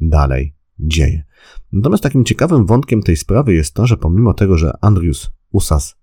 dalej 0.00 0.55
dzieje. 0.78 1.24
Natomiast 1.72 2.02
takim 2.02 2.24
ciekawym 2.24 2.66
wątkiem 2.66 3.02
tej 3.02 3.16
sprawy 3.16 3.54
jest 3.54 3.74
to, 3.74 3.86
że 3.86 3.96
pomimo 3.96 4.34
tego, 4.34 4.58
że 4.58 4.72
Andrius 4.80 5.30
Usas, 5.52 5.96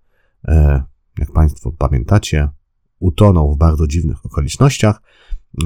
e, 0.48 0.84
jak 1.20 1.32
Państwo 1.32 1.72
pamiętacie, 1.72 2.50
utonął 3.00 3.54
w 3.54 3.58
bardzo 3.58 3.88
dziwnych 3.88 4.26
okolicznościach, 4.26 5.02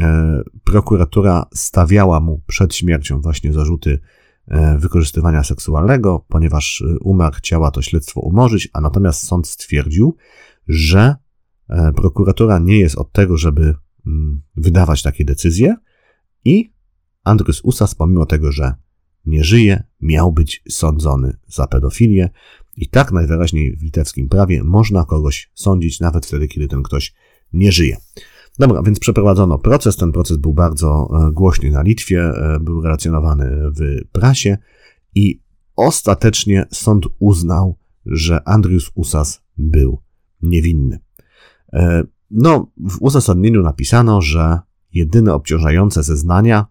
E, 0.01 0.41
prokuratura 0.63 1.45
stawiała 1.53 2.19
mu 2.19 2.41
przed 2.47 2.75
śmiercią 2.75 3.21
właśnie 3.21 3.53
zarzuty 3.53 3.99
e, 4.47 4.77
wykorzystywania 4.77 5.43
seksualnego, 5.43 6.25
ponieważ 6.27 6.83
umarł, 7.01 7.35
chciała 7.35 7.71
to 7.71 7.81
śledztwo 7.81 8.21
umorzyć, 8.21 8.69
a 8.73 8.81
natomiast 8.81 9.23
sąd 9.23 9.47
stwierdził, 9.47 10.15
że 10.67 11.15
prokuratura 11.95 12.59
nie 12.59 12.79
jest 12.79 12.97
od 12.97 13.11
tego, 13.11 13.37
żeby 13.37 13.75
mm, 14.07 14.41
wydawać 14.55 15.01
takie 15.01 15.25
decyzje 15.25 15.75
i 16.45 16.73
Andrys 17.23 17.61
Usas, 17.61 17.95
pomimo 17.95 18.25
tego, 18.25 18.51
że 18.51 18.73
nie 19.27 19.43
żyje, 19.43 19.83
miał 20.01 20.31
być 20.31 20.63
sądzony 20.69 21.37
za 21.47 21.67
pedofilię 21.67 22.29
i 22.77 22.89
tak 22.89 23.11
najwyraźniej 23.11 23.77
w 23.77 23.83
litewskim 23.83 24.29
prawie 24.29 24.63
można 24.63 25.05
kogoś 25.05 25.51
sądzić 25.53 25.99
nawet 25.99 26.25
wtedy, 26.25 26.47
kiedy 26.47 26.67
ten 26.67 26.83
ktoś 26.83 27.13
nie 27.53 27.71
żyje. 27.71 27.97
Dobra, 28.59 28.83
więc 28.83 28.99
przeprowadzono 28.99 29.59
proces. 29.59 29.95
Ten 29.95 30.11
proces 30.11 30.37
był 30.37 30.53
bardzo 30.53 31.09
e, 31.27 31.31
głośny 31.31 31.71
na 31.71 31.81
Litwie, 31.81 32.21
e, 32.21 32.59
był 32.59 32.81
relacjonowany 32.81 33.71
w 33.71 34.07
prasie 34.11 34.57
i 35.15 35.41
ostatecznie 35.75 36.65
sąd 36.71 37.05
uznał, 37.19 37.77
że 38.05 38.47
Andrius 38.47 38.91
Usas 38.95 39.41
był 39.57 40.01
niewinny. 40.41 40.99
E, 41.73 42.03
no, 42.31 42.71
w 42.77 43.01
uzasadnieniu 43.01 43.63
napisano, 43.63 44.21
że 44.21 44.59
jedyne 44.93 45.33
obciążające 45.33 46.03
zeznania 46.03 46.65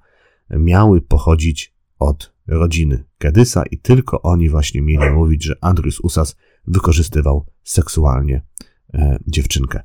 miały 0.51 1.01
pochodzić 1.01 1.75
od 1.99 2.36
rodziny 2.49 3.05
Kedysa 3.19 3.63
i 3.71 3.79
tylko 3.79 4.23
oni 4.23 4.51
właśnie 4.51 4.83
mieli 4.83 5.11
mówić, 5.11 5.45
że 5.45 5.57
Andrius 5.61 6.01
Usas 6.01 6.37
wykorzystywał 6.67 7.47
seksualnie 7.65 8.43
e, 8.95 9.19
dziewczynkę. 9.27 9.83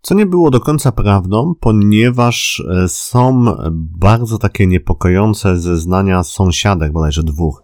Co 0.00 0.14
nie 0.14 0.26
było 0.26 0.50
do 0.50 0.60
końca 0.60 0.92
prawdą, 0.92 1.54
ponieważ 1.60 2.62
e, 2.70 2.88
są 2.88 3.44
bardzo 3.72 4.38
takie 4.38 4.66
niepokojące 4.66 5.60
zeznania 5.60 6.22
sąsiadek, 6.22 6.92
bodajże 6.92 7.22
dwóch, 7.22 7.62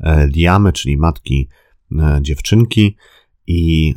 e, 0.00 0.26
Liamy, 0.26 0.72
czyli 0.72 0.96
matki 0.96 1.48
e, 1.92 2.18
dziewczynki 2.22 2.96
i 3.46 3.94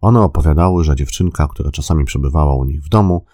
one 0.00 0.20
opowiadały, 0.20 0.84
że 0.84 0.96
dziewczynka, 0.96 1.48
która 1.48 1.70
czasami 1.70 2.04
przebywała 2.04 2.56
u 2.56 2.64
nich 2.64 2.82
w 2.82 2.88
domu, 2.88 3.24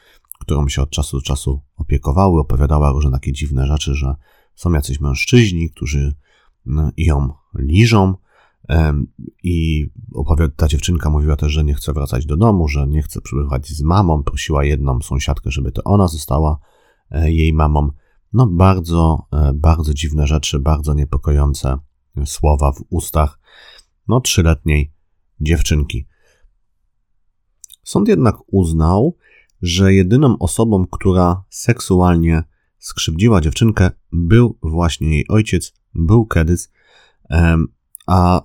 którą 0.40 0.68
się 0.68 0.82
od 0.82 0.90
czasu 0.90 1.16
do 1.16 1.22
czasu 1.22 1.60
opiekowały, 1.76 2.40
opowiadała 2.40 2.92
różne 2.92 3.10
takie 3.10 3.32
dziwne 3.32 3.66
rzeczy, 3.66 3.94
że 3.94 4.14
są 4.58 4.72
jacyś 4.72 5.00
mężczyźni, 5.00 5.70
którzy 5.70 6.14
ją 6.96 7.28
liżą, 7.54 8.14
i 9.42 9.86
ta 10.56 10.68
dziewczynka 10.68 11.10
mówiła 11.10 11.36
też, 11.36 11.52
że 11.52 11.64
nie 11.64 11.74
chce 11.74 11.92
wracać 11.92 12.26
do 12.26 12.36
domu, 12.36 12.68
że 12.68 12.86
nie 12.86 13.02
chce 13.02 13.20
przebywać 13.20 13.68
z 13.68 13.82
mamą. 13.82 14.22
Prosiła 14.22 14.64
jedną 14.64 15.00
sąsiadkę, 15.00 15.50
żeby 15.50 15.72
to 15.72 15.84
ona 15.84 16.08
została 16.08 16.58
e, 17.10 17.32
jej 17.32 17.52
mamą. 17.52 17.90
No, 18.32 18.46
bardzo, 18.46 19.26
e, 19.32 19.52
bardzo 19.54 19.94
dziwne 19.94 20.26
rzeczy, 20.26 20.58
bardzo 20.58 20.94
niepokojące 20.94 21.78
słowa 22.24 22.72
w 22.72 22.84
ustach, 22.90 23.38
no, 24.08 24.20
trzyletniej 24.20 24.92
dziewczynki. 25.40 26.06
Sąd 27.82 28.08
jednak 28.08 28.36
uznał, 28.46 29.16
że 29.62 29.94
jedyną 29.94 30.38
osobą, 30.38 30.86
która 30.86 31.44
seksualnie 31.50 32.42
skrzywdziła 32.78 33.40
dziewczynkę, 33.40 33.90
był 34.12 34.58
właśnie 34.62 35.10
jej 35.10 35.28
ojciec, 35.28 35.72
był 35.94 36.26
Kedys, 36.26 36.70
a 38.06 38.42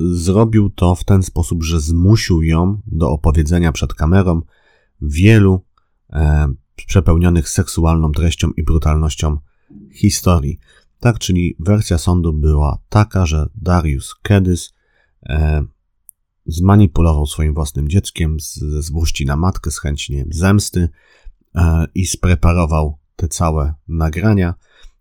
zrobił 0.00 0.70
to 0.70 0.94
w 0.94 1.04
ten 1.04 1.22
sposób, 1.22 1.64
że 1.64 1.80
zmusił 1.80 2.42
ją 2.42 2.80
do 2.86 3.10
opowiedzenia 3.10 3.72
przed 3.72 3.94
kamerą 3.94 4.42
wielu 5.00 5.64
przepełnionych 6.86 7.48
seksualną 7.48 8.12
treścią 8.12 8.50
i 8.50 8.62
brutalnością 8.62 9.38
historii. 9.94 10.58
Tak, 11.00 11.18
czyli 11.18 11.56
wersja 11.58 11.98
sądu 11.98 12.32
była 12.32 12.78
taka, 12.88 13.26
że 13.26 13.46
Darius 13.54 14.14
Kedys 14.22 14.74
zmanipulował 16.46 17.26
swoim 17.26 17.54
własnym 17.54 17.88
dzieckiem 17.88 18.36
ze 18.40 18.82
złości 18.82 19.26
na 19.26 19.36
matkę, 19.36 19.70
z 19.70 19.80
chęci 19.80 20.12
nie 20.12 20.18
wiem, 20.18 20.32
zemsty 20.32 20.88
e, 21.54 21.86
i 21.94 22.06
spreparował 22.06 22.98
te 23.16 23.28
całe 23.28 23.74
nagrania 23.88 24.54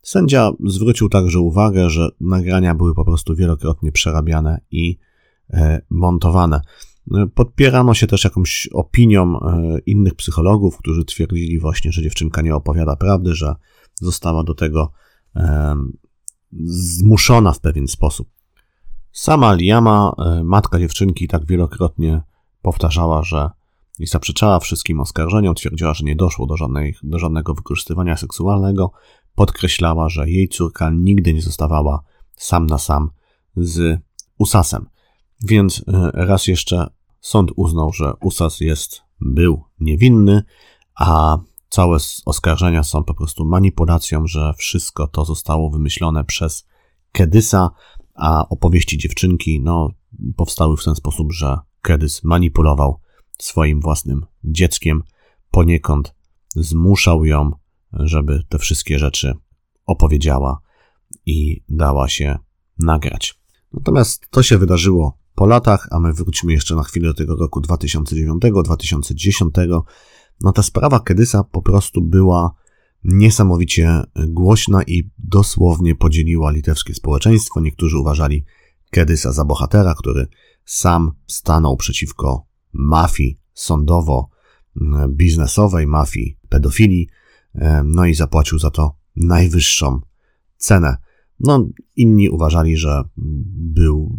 Sędzia 0.06 0.52
zwrócił 0.66 1.10
także 1.10 1.40
uwagę, 1.40 1.90
że 1.90 2.10
nagrania 2.22 2.76
były 2.76 2.96
po 2.96 3.06
prostu 3.06 3.36
wielokrotnie 3.36 3.92
przerabiane 3.92 4.62
i 4.72 4.98
e, 5.50 5.82
montowane. 5.90 6.62
Podpierano 7.36 7.94
się 7.94 8.08
też 8.08 8.24
jakąś 8.24 8.70
opinią 8.74 9.40
e, 9.40 9.80
innych 9.86 10.16
psychologów, 10.16 10.78
którzy 10.78 11.06
twierdzili 11.06 11.60
właśnie, 11.60 11.92
że 11.92 12.02
dziewczynka 12.02 12.42
nie 12.42 12.56
opowiada 12.56 12.96
prawdy, 12.96 13.36
że 13.36 13.56
została 13.96 14.44
do 14.44 14.56
tego 14.56 14.92
e, 15.36 15.76
zmuszona 16.74 17.52
w 17.52 17.60
pewien 17.60 17.88
sposób. 17.88 18.30
Sama 19.12 19.54
Liama, 19.54 20.16
matka 20.44 20.80
dziewczynki, 20.80 21.28
tak 21.28 21.46
wielokrotnie 21.46 22.22
powtarzała, 22.62 23.24
że 23.24 23.50
i 24.00 24.08
zaprzeczała 24.08 24.60
wszystkim 24.60 25.00
oskarżeniom, 25.00 25.56
twierdziła, 25.56 25.94
że 25.94 26.06
nie 26.06 26.16
doszło 26.16 26.46
do, 26.46 26.58
żadnej, 26.58 26.96
do 27.04 27.20
żadnego 27.20 27.54
wykorzystywania 27.54 28.18
seksualnego, 28.18 28.92
podkreślała, 29.36 30.10
że 30.10 30.30
jej 30.30 30.50
córka 30.50 30.92
nigdy 30.94 31.34
nie 31.34 31.42
zostawała 31.42 32.04
sam 32.36 32.66
na 32.66 32.78
sam 32.78 33.10
z 33.56 34.02
Usasem. 34.38 34.86
Więc 35.44 35.84
e, 35.88 36.12
raz 36.14 36.48
jeszcze 36.48 36.88
sąd 37.22 37.52
uznał, 37.56 37.94
że 37.94 38.14
Usas 38.22 38.60
jest, 38.60 39.02
był 39.22 39.64
niewinny, 39.80 40.44
a 40.96 41.38
całe 41.70 41.98
oskarżenia 42.26 42.84
są 42.84 43.04
po 43.04 43.14
prostu 43.14 43.46
manipulacją, 43.46 44.28
że 44.28 44.54
wszystko 44.58 45.08
to 45.08 45.26
zostało 45.26 45.70
wymyślone 45.70 46.24
przez 46.24 46.68
Kedysa, 47.12 47.70
a 48.16 48.50
opowieści 48.50 48.98
dziewczynki, 48.98 49.62
no, 49.62 49.90
powstały 50.36 50.78
w 50.78 50.84
ten 50.84 50.96
sposób, 50.96 51.32
że 51.32 51.58
Kedys 51.82 52.24
manipulował 52.24 53.00
swoim 53.40 53.82
własnym 53.82 54.26
dzieckiem, 54.44 55.04
poniekąd 55.52 56.16
zmuszał 56.56 57.26
ją 57.26 57.52
żeby 58.00 58.44
te 58.50 58.60
wszystkie 58.60 59.00
rzeczy 59.00 59.34
opowiedziała 59.86 60.62
i 61.26 61.64
dała 61.70 62.10
się 62.10 62.38
nagrać. 62.80 63.40
Natomiast 63.74 64.30
to 64.30 64.44
się 64.44 64.58
wydarzyło 64.58 65.18
po 65.36 65.46
latach, 65.46 65.88
a 65.92 66.00
my 66.00 66.14
wrócimy 66.14 66.54
jeszcze 66.54 66.76
na 66.76 66.84
chwilę 66.84 67.08
do 67.08 67.14
tego 67.14 67.36
roku 67.36 67.62
2009-2010. 67.62 69.82
No 70.42 70.52
ta 70.52 70.64
sprawa 70.64 71.00
Kedysa 71.00 71.44
po 71.44 71.62
prostu 71.62 72.02
była 72.02 72.56
niesamowicie 73.04 74.02
głośna 74.28 74.84
i 74.84 75.10
dosłownie 75.18 75.96
podzieliła 75.96 76.52
litewskie 76.52 76.94
społeczeństwo. 76.94 77.62
Niektórzy 77.62 78.00
uważali 78.00 78.46
Kedysa 78.92 79.32
za 79.32 79.46
bohatera, 79.46 79.96
który 79.96 80.28
sam 80.66 81.12
stanął 81.28 81.78
przeciwko 81.78 82.46
mafii 82.78 83.40
sądowo-biznesowej, 83.54 85.88
mafii 85.88 86.38
pedofilii, 86.50 87.10
no 87.84 88.06
i 88.06 88.14
zapłacił 88.14 88.60
za 88.60 88.72
to 88.72 88.98
najwyższą 89.16 90.00
cenę. 90.58 90.98
No, 91.40 91.68
inni 91.96 92.30
uważali, 92.30 92.78
że 92.78 93.04
był, 93.58 94.18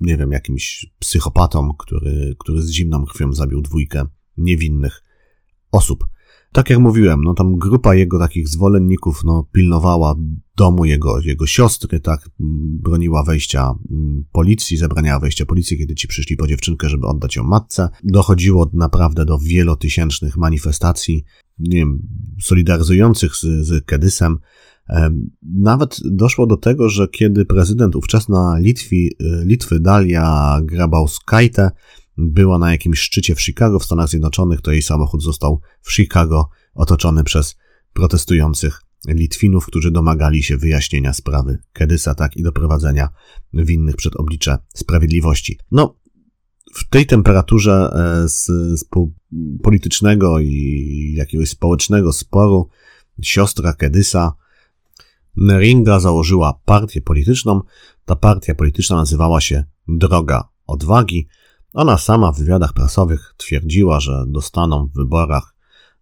nie 0.00 0.16
wiem, 0.16 0.32
jakimś 0.32 0.86
psychopatą, 0.98 1.70
który, 1.78 2.36
który 2.38 2.62
z 2.62 2.70
zimną 2.70 3.04
krwią 3.04 3.32
zabił 3.32 3.60
dwójkę 3.60 4.04
niewinnych 4.36 5.02
osób. 5.72 6.06
Tak 6.52 6.70
jak 6.70 6.78
mówiłem, 6.78 7.20
no 7.24 7.34
tam 7.34 7.58
grupa 7.58 7.94
jego 7.94 8.18
takich 8.18 8.48
zwolenników, 8.48 9.24
no, 9.24 9.48
pilnowała 9.52 10.14
domu 10.56 10.84
jego, 10.84 11.20
jego 11.20 11.46
siostry, 11.46 12.00
tak, 12.00 12.30
broniła 12.80 13.22
wejścia 13.22 13.74
mm, 13.90 14.24
policji, 14.32 14.76
zabraniała 14.76 15.20
wejścia 15.20 15.46
policji, 15.46 15.78
kiedy 15.78 15.94
ci 15.94 16.08
przyszli 16.08 16.36
po 16.36 16.46
dziewczynkę, 16.46 16.88
żeby 16.88 17.06
oddać 17.06 17.36
ją 17.36 17.44
matce. 17.44 17.88
Dochodziło 18.04 18.70
naprawdę 18.72 19.24
do 19.24 19.38
wielotysięcznych 19.38 20.36
manifestacji, 20.36 21.24
nie 21.58 21.76
wiem, 21.76 21.98
solidaryzujących 22.42 23.36
z, 23.36 23.40
z 23.40 23.84
Kedysem. 23.84 24.38
Nawet 25.42 25.96
doszło 26.04 26.46
do 26.46 26.56
tego, 26.56 26.88
że 26.88 27.08
kiedy 27.08 27.44
prezydent 27.44 27.96
ówczesna 27.96 28.58
Litwi, 28.58 29.06
y, 29.06 29.44
Litwy 29.44 29.80
Dalia 29.80 30.60
Grabauskaite 30.62 31.70
była 32.30 32.58
na 32.58 32.72
jakimś 32.72 32.98
szczycie 32.98 33.34
w 33.34 33.42
Chicago 33.42 33.78
w 33.78 33.84
Stanach 33.84 34.08
Zjednoczonych, 34.08 34.60
to 34.60 34.72
jej 34.72 34.82
samochód 34.82 35.22
został 35.22 35.60
w 35.82 35.92
Chicago 35.92 36.48
otoczony 36.74 37.24
przez 37.24 37.56
protestujących 37.92 38.82
Litwinów, 39.08 39.66
którzy 39.66 39.90
domagali 39.90 40.42
się 40.42 40.56
wyjaśnienia 40.56 41.12
sprawy 41.12 41.58
Kedysa, 41.72 42.14
tak 42.14 42.36
i 42.36 42.42
doprowadzenia 42.42 43.08
winnych 43.54 43.96
przed 43.96 44.16
oblicze 44.16 44.58
sprawiedliwości. 44.74 45.58
No, 45.70 45.96
w 46.74 46.88
tej 46.88 47.06
temperaturze 47.06 47.90
e, 47.94 48.28
z, 48.28 48.46
z 48.80 48.84
politycznego 49.62 50.38
i 50.40 51.14
jakiegoś 51.16 51.48
społecznego 51.48 52.12
sporu 52.12 52.68
siostra 53.22 53.72
Kedysa 53.72 54.32
Neringa 55.36 56.00
założyła 56.00 56.60
partię 56.64 57.00
polityczną. 57.00 57.60
Ta 58.04 58.16
partia 58.16 58.54
polityczna 58.54 58.96
nazywała 58.96 59.40
się 59.40 59.64
Droga 59.88 60.48
Odwagi. 60.66 61.28
Ona 61.74 61.98
sama 61.98 62.32
w 62.32 62.38
wywiadach 62.38 62.72
prasowych 62.72 63.34
twierdziła, 63.36 64.00
że 64.00 64.24
dostaną 64.28 64.86
w 64.86 64.96
wyborach 64.96 65.54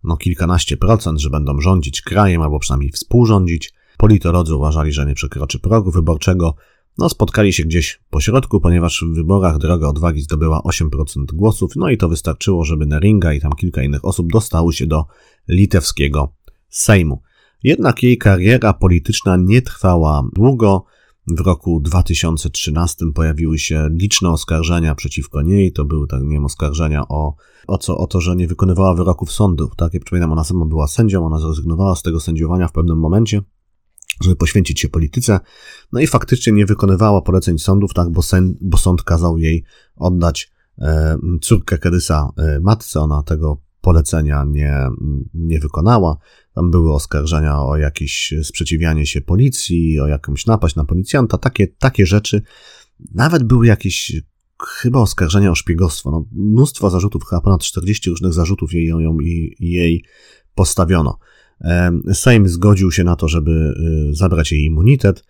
no 0.04 0.16
kilkanaście 0.16 0.76
procent, 0.76 1.20
że 1.20 1.30
będą 1.30 1.61
rządzić 1.61 2.02
krajem 2.02 2.42
albo 2.42 2.59
przynajmniej 2.59 2.92
współrządzić. 2.92 3.72
Politolodzy 3.96 4.54
uważali, 4.54 4.92
że 4.92 5.06
nie 5.06 5.14
przekroczy 5.14 5.59
progu 5.59 5.90
wyborczego. 5.90 6.54
No, 6.98 7.09
spotkali 7.09 7.52
się 7.52 7.64
gdzieś 7.64 8.00
po 8.11 8.20
środku, 8.20 8.61
ponieważ 8.61 9.04
w 9.12 9.14
wyborach 9.14 9.59
Droga 9.59 9.88
Odwagi 9.88 10.20
zdobyła 10.20 10.61
8% 10.61 11.24
głosów, 11.33 11.72
no 11.76 11.90
i 11.90 11.96
to 11.96 12.09
wystarczyło, 12.09 12.64
żeby 12.64 12.87
Neringa 12.87 13.33
i 13.33 13.40
tam 13.40 13.52
kilka 13.52 13.83
innych 13.83 14.04
osób 14.04 14.33
dostały 14.33 14.72
się 14.72 14.87
do 14.87 15.04
litewskiego 15.48 16.35
Sejmu. 16.68 17.22
Jednak 17.62 18.02
jej 18.02 18.18
kariera 18.18 18.72
polityczna 18.72 19.37
nie 19.37 19.62
trwała 19.62 20.22
długo. 20.35 20.85
W 21.36 21.40
roku 21.40 21.80
2013 21.80 23.06
pojawiły 23.14 23.58
się 23.58 23.88
liczne 23.92 24.30
oskarżenia 24.30 24.94
przeciwko 24.94 25.42
niej. 25.42 25.72
To 25.72 25.84
były, 25.84 26.06
tak 26.06 26.22
nie 26.22 26.28
wiem, 26.28 26.44
oskarżenia 26.44 27.08
o, 27.08 27.34
o, 27.66 27.78
co, 27.78 27.98
o 27.98 28.06
to, 28.06 28.20
że 28.20 28.36
nie 28.36 28.48
wykonywała 28.48 28.94
wyroków 28.94 29.32
sądów. 29.32 29.76
Tak, 29.76 29.94
jak 29.94 30.04
przypominam, 30.04 30.32
ona 30.32 30.44
sama 30.44 30.64
była 30.66 30.88
sędzią, 30.88 31.26
ona 31.26 31.38
zrezygnowała 31.38 31.94
z 31.94 32.02
tego 32.02 32.20
sędziowania 32.20 32.68
w 32.68 32.72
pewnym 32.72 32.98
momencie 32.98 33.42
żeby 34.22 34.36
poświęcić 34.36 34.80
się 34.80 34.88
polityce. 34.88 35.40
No 35.92 36.00
i 36.00 36.06
faktycznie 36.06 36.52
nie 36.52 36.66
wykonywała 36.66 37.22
poleceń 37.22 37.58
sądów, 37.58 37.94
tak, 37.94 38.10
bo, 38.10 38.22
sen, 38.22 38.54
bo 38.60 38.78
sąd 38.78 39.02
kazał 39.02 39.38
jej 39.38 39.64
oddać 39.96 40.52
e, 40.78 41.16
córkę 41.42 41.78
Kedysa 41.78 42.28
e, 42.36 42.60
matce. 42.60 43.00
Ona 43.00 43.22
tego 43.22 43.62
polecenia 43.80 44.44
nie, 44.48 44.74
nie 45.34 45.60
wykonała. 45.60 46.16
Tam 46.54 46.70
były 46.70 46.94
oskarżenia 46.94 47.62
o 47.62 47.76
jakieś 47.76 48.34
sprzeciwianie 48.42 49.06
się 49.06 49.20
policji, 49.20 50.00
o 50.00 50.06
jakąś 50.06 50.46
napaść 50.46 50.76
na 50.76 50.84
policjanta, 50.84 51.38
takie, 51.38 51.66
takie 51.68 52.06
rzeczy. 52.06 52.42
Nawet 53.14 53.44
były 53.44 53.66
jakieś 53.66 54.12
chyba 54.66 54.98
oskarżenia 54.98 55.50
o 55.50 55.54
szpiegostwo. 55.54 56.10
No, 56.10 56.24
mnóstwo 56.32 56.90
zarzutów, 56.90 57.24
chyba 57.24 57.40
ponad 57.40 57.62
40 57.62 58.10
różnych 58.10 58.32
zarzutów 58.32 58.72
jej, 58.72 58.92
jej, 59.20 59.56
jej 59.60 60.04
postawiono. 60.54 61.18
Sejm 62.12 62.48
zgodził 62.48 62.92
się 62.92 63.04
na 63.04 63.16
to, 63.16 63.28
żeby 63.28 63.50
y, 64.10 64.14
zabrać 64.14 64.52
jej 64.52 64.64
immunitet 64.64 65.24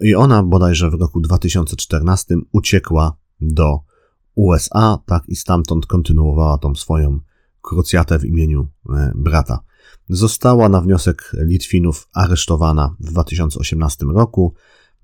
i 0.00 0.14
ona 0.14 0.42
bodajże 0.42 0.90
w 0.90 0.94
roku 0.94 1.20
2014 1.20 2.36
uciekła 2.52 3.16
do 3.40 3.80
USA, 4.34 4.98
tak 5.06 5.28
i 5.28 5.36
stamtąd 5.36 5.86
kontynuowała 5.86 6.58
tą 6.58 6.74
swoją 6.74 7.20
krucjatę 7.62 8.18
w 8.18 8.24
imieniu 8.24 8.68
e, 8.90 9.12
brata. 9.14 9.62
Została 10.08 10.68
na 10.68 10.80
wniosek 10.80 11.32
Litwinów 11.46 12.08
aresztowana 12.14 12.96
w 13.00 13.04
2018 13.04 14.06
roku. 14.06 14.54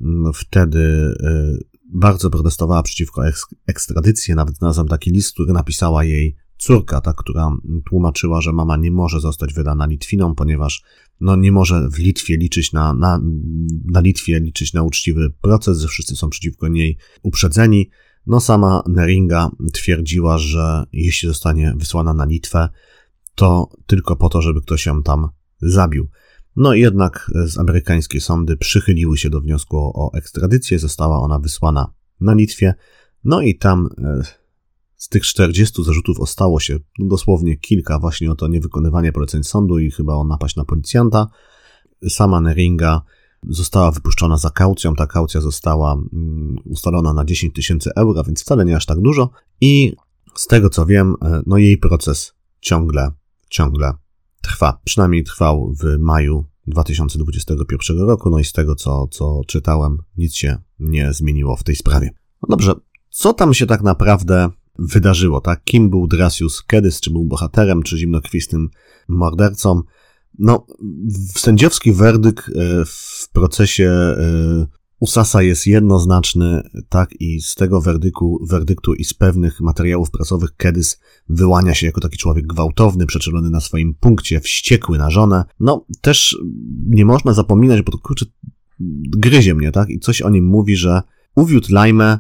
Mm, 0.00 0.32
wtedy 0.32 1.14
e, 1.22 1.56
bardzo 1.92 2.30
protestowała 2.30 2.82
przeciwko 2.82 3.22
ekstradycji. 3.66 4.34
Nawet 4.34 4.56
znalazłem 4.56 4.88
taki 4.88 5.10
list, 5.10 5.34
który 5.34 5.52
napisała 5.52 6.04
jej 6.04 6.36
córka, 6.58 7.00
ta, 7.00 7.12
która 7.12 7.56
tłumaczyła, 7.86 8.40
że 8.40 8.52
mama 8.52 8.76
nie 8.76 8.90
może 8.90 9.20
zostać 9.20 9.54
wydana 9.54 9.86
Litwinom, 9.86 10.34
ponieważ 10.34 10.82
no, 11.20 11.36
nie 11.36 11.52
może 11.52 11.88
w 11.88 11.98
Litwie 11.98 12.36
liczyć 12.36 12.72
na, 12.72 12.94
na, 12.94 13.20
na 13.84 14.00
Litwie 14.00 14.40
liczyć 14.40 14.72
na 14.72 14.82
uczciwy 14.82 15.30
proces, 15.40 15.78
że 15.78 15.88
wszyscy 15.88 16.16
są 16.16 16.30
przeciwko 16.30 16.68
niej 16.68 16.96
uprzedzeni. 17.22 17.90
No 18.28 18.40
sama 18.40 18.82
Neringa 18.88 19.50
twierdziła, 19.72 20.38
że 20.38 20.84
jeśli 20.92 21.28
zostanie 21.28 21.74
wysłana 21.76 22.14
na 22.14 22.24
Litwę, 22.24 22.68
to 23.34 23.68
tylko 23.86 24.16
po 24.16 24.28
to, 24.28 24.42
żeby 24.42 24.60
ktoś 24.60 24.86
ją 24.86 25.02
tam 25.02 25.28
zabił. 25.62 26.08
No 26.56 26.74
jednak 26.74 27.30
z 27.46 27.58
amerykańskie 27.58 28.20
sądy 28.20 28.56
przychyliły 28.56 29.18
się 29.18 29.30
do 29.30 29.40
wniosku 29.40 29.76
o 29.94 30.10
ekstradycję, 30.14 30.78
została 30.78 31.20
ona 31.20 31.38
wysłana 31.38 31.92
na 32.20 32.34
Litwie, 32.34 32.74
no 33.24 33.40
i 33.40 33.58
tam 33.58 33.88
e, 33.98 34.22
z 34.96 35.08
tych 35.08 35.22
40 35.22 35.84
zarzutów 35.84 36.20
ostało 36.20 36.60
się 36.60 36.78
dosłownie 36.98 37.56
kilka 37.56 37.98
właśnie 37.98 38.30
o 38.30 38.34
to 38.34 38.48
niewykonywanie 38.48 39.12
poleceń 39.12 39.44
sądu 39.44 39.78
i 39.78 39.90
chyba 39.90 40.14
o 40.14 40.24
napaść 40.24 40.56
na 40.56 40.64
policjanta. 40.64 41.26
Sama 42.08 42.40
Neringa 42.40 43.02
została 43.48 43.90
wypuszczona 43.90 44.36
za 44.36 44.50
kaucją. 44.50 44.94
Ta 44.94 45.06
kaucja 45.06 45.40
została 45.40 45.92
mm, 45.92 46.56
ustalona 46.64 47.12
na 47.12 47.24
10 47.24 47.54
tysięcy 47.54 47.90
euro, 47.96 48.24
więc 48.24 48.42
wcale 48.42 48.64
nie 48.64 48.76
aż 48.76 48.86
tak 48.86 49.00
dużo. 49.00 49.30
I 49.60 49.96
z 50.34 50.46
tego 50.46 50.70
co 50.70 50.86
wiem, 50.86 51.14
e, 51.22 51.42
no 51.46 51.56
jej 51.56 51.78
proces 51.78 52.34
ciągle, 52.60 53.12
ciągle 53.50 53.92
trwa. 54.42 54.80
Przynajmniej 54.84 55.24
trwał 55.24 55.74
w 55.80 55.98
maju 55.98 56.44
2021 56.66 57.98
roku. 57.98 58.30
No 58.30 58.38
i 58.38 58.44
z 58.44 58.52
tego 58.52 58.74
co, 58.74 59.08
co 59.10 59.40
czytałem, 59.46 59.98
nic 60.16 60.34
się 60.34 60.56
nie 60.78 61.12
zmieniło 61.12 61.56
w 61.56 61.62
tej 61.62 61.76
sprawie. 61.76 62.10
No 62.42 62.46
dobrze, 62.48 62.74
co 63.10 63.32
tam 63.32 63.54
się 63.54 63.66
tak 63.66 63.82
naprawdę 63.82 64.50
wydarzyło, 64.78 65.40
tak? 65.40 65.64
Kim 65.64 65.90
był 65.90 66.06
Drasius 66.06 66.62
Kedys, 66.62 67.00
czy 67.00 67.10
był 67.10 67.24
bohaterem, 67.24 67.82
czy 67.82 67.98
zimnokrwistym 67.98 68.68
mordercą? 69.08 69.82
No, 70.38 70.66
sędziowski 71.36 71.92
werdykt 71.92 72.48
e, 72.48 72.84
w 72.86 73.28
procesie 73.32 73.90
e, 73.90 74.66
Usasa 75.00 75.42
jest 75.42 75.66
jednoznaczny, 75.66 76.62
tak, 76.88 77.20
i 77.20 77.40
z 77.40 77.54
tego 77.54 77.80
werdyktu, 77.80 78.38
werdyktu 78.48 78.94
i 78.94 79.04
z 79.04 79.14
pewnych 79.14 79.60
materiałów 79.60 80.10
prasowych 80.10 80.56
Kedys 80.56 81.00
wyłania 81.28 81.74
się 81.74 81.86
jako 81.86 82.00
taki 82.00 82.18
człowiek 82.18 82.46
gwałtowny, 82.46 83.06
przeczelony 83.06 83.50
na 83.50 83.60
swoim 83.60 83.94
punkcie, 83.94 84.40
wściekły 84.40 84.98
na 84.98 85.10
żonę. 85.10 85.44
No, 85.60 85.86
też 86.00 86.38
nie 86.86 87.04
można 87.04 87.32
zapominać, 87.32 87.82
bo 87.82 87.92
to 87.92 87.98
kurczę, 87.98 88.26
gryzie 89.16 89.54
mnie, 89.54 89.72
tak, 89.72 89.90
i 89.90 89.98
coś 89.98 90.22
o 90.22 90.30
nim 90.30 90.44
mówi, 90.44 90.76
że 90.76 91.02
uwiódł 91.34 91.66
Lajmę, 91.70 92.18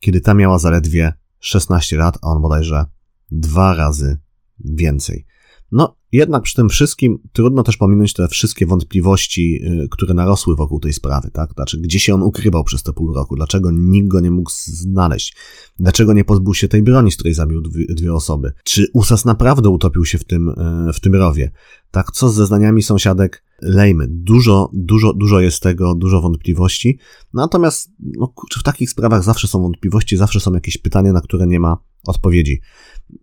kiedy 0.00 0.20
ta 0.20 0.34
miała 0.34 0.58
zaledwie 0.58 1.12
16 1.38 1.96
lat, 1.96 2.18
a 2.22 2.26
on 2.26 2.42
bodajże 2.42 2.84
dwa 3.30 3.74
razy 3.74 4.18
więcej. 4.64 5.26
No, 5.72 5.96
jednak 6.12 6.42
przy 6.42 6.54
tym 6.54 6.68
wszystkim 6.68 7.18
trudno 7.32 7.62
też 7.62 7.76
pominąć 7.76 8.12
te 8.12 8.28
wszystkie 8.28 8.66
wątpliwości, 8.66 9.60
y, 9.64 9.88
które 9.90 10.14
narosły 10.14 10.56
wokół 10.56 10.80
tej 10.80 10.92
sprawy, 10.92 11.30
tak? 11.32 11.52
Znaczy, 11.52 11.78
gdzie 11.78 12.00
się 12.00 12.14
on 12.14 12.22
ukrywał 12.22 12.64
przez 12.64 12.82
te 12.82 12.92
pół 12.92 13.14
roku? 13.14 13.36
Dlaczego 13.36 13.70
nikt 13.70 14.08
go 14.08 14.20
nie 14.20 14.30
mógł 14.30 14.50
znaleźć? 14.64 15.36
Dlaczego 15.78 16.12
nie 16.12 16.24
pozbył 16.24 16.54
się 16.54 16.68
tej 16.68 16.82
broni, 16.82 17.12
z 17.12 17.14
której 17.14 17.34
zabił 17.34 17.62
dwie, 17.88 18.14
osoby? 18.14 18.52
Czy 18.64 18.86
Usas 18.92 19.24
naprawdę 19.24 19.68
utopił 19.68 20.04
się 20.04 20.18
w 20.18 20.24
tym, 20.24 20.48
y, 20.48 20.92
w 20.92 21.00
tym 21.00 21.14
rowie? 21.14 21.50
Tak, 21.90 22.10
co 22.12 22.28
z 22.28 22.34
zeznaniami 22.34 22.82
sąsiadek 22.82 23.44
Lejmy? 23.62 24.06
Dużo, 24.08 24.70
dużo, 24.72 25.12
dużo 25.14 25.40
jest 25.40 25.62
tego, 25.62 25.94
dużo 25.94 26.20
wątpliwości. 26.20 26.98
Natomiast, 27.34 27.90
no 27.98 28.28
kurczę, 28.28 28.60
w 28.60 28.62
takich 28.62 28.90
sprawach 28.90 29.24
zawsze 29.24 29.48
są 29.48 29.62
wątpliwości, 29.62 30.16
zawsze 30.16 30.40
są 30.40 30.52
jakieś 30.52 30.78
pytania, 30.78 31.12
na 31.12 31.20
które 31.20 31.46
nie 31.46 31.60
ma 31.60 31.76
odpowiedzi. 32.06 32.60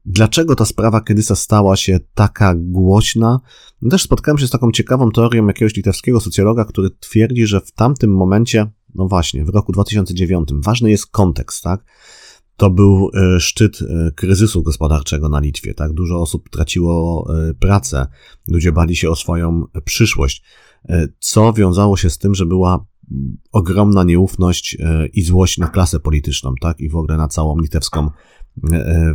Dlaczego 0.06 0.56
ta 0.56 0.66
sprawa 0.66 1.02
Kedysa 1.02 1.36
stała 1.36 1.76
się 1.76 2.00
taka 2.14 2.54
głośna? 2.58 3.40
No 3.82 3.90
też 3.90 4.04
spotkałem 4.04 4.38
się 4.38 4.48
z 4.48 4.50
taką 4.50 4.72
ciekawą 4.72 5.12
teorią 5.12 5.48
jakiegoś 5.48 5.76
litewskiego 5.76 6.20
socjologa, 6.20 6.66
który 6.66 6.90
twierdzi, 7.00 7.48
że 7.48 7.62
w 7.62 7.72
tamtym 7.72 8.12
momencie, 8.12 8.68
no 8.96 9.08
właśnie, 9.08 9.46
w 9.46 9.50
roku 9.50 9.72
2009, 9.72 10.50
ważny 10.54 10.92
jest 10.92 11.08
kontekst, 11.08 11.64
tak? 11.64 11.86
To 12.58 12.70
był 12.70 13.10
e, 13.14 13.40
szczyt 13.40 13.80
e, 13.82 14.12
kryzysu 14.12 14.64
gospodarczego 14.64 15.30
na 15.30 15.40
Litwie, 15.40 15.74
tak? 15.74 15.94
Dużo 15.94 16.22
osób 16.22 16.50
traciło 16.50 17.28
e, 17.50 17.54
pracę, 17.54 18.08
ludzie 18.48 18.72
bali 18.72 18.96
się 18.96 19.10
o 19.10 19.16
swoją 19.16 19.66
przyszłość, 19.86 20.44
co 21.20 21.54
wiązało 21.54 21.98
się 21.98 22.10
z 22.10 22.18
tym, 22.18 22.36
że 22.36 22.46
była 22.46 22.86
ogromna 23.52 24.04
nieufność 24.04 24.78
i 25.14 25.22
złość 25.24 25.58
na 25.58 25.68
klasę 25.68 26.00
polityczną, 26.00 26.54
tak? 26.62 26.80
I 26.80 26.90
w 26.90 26.96
ogóle 26.96 27.18
na 27.18 27.28
całą 27.28 27.60
litewską 27.60 28.10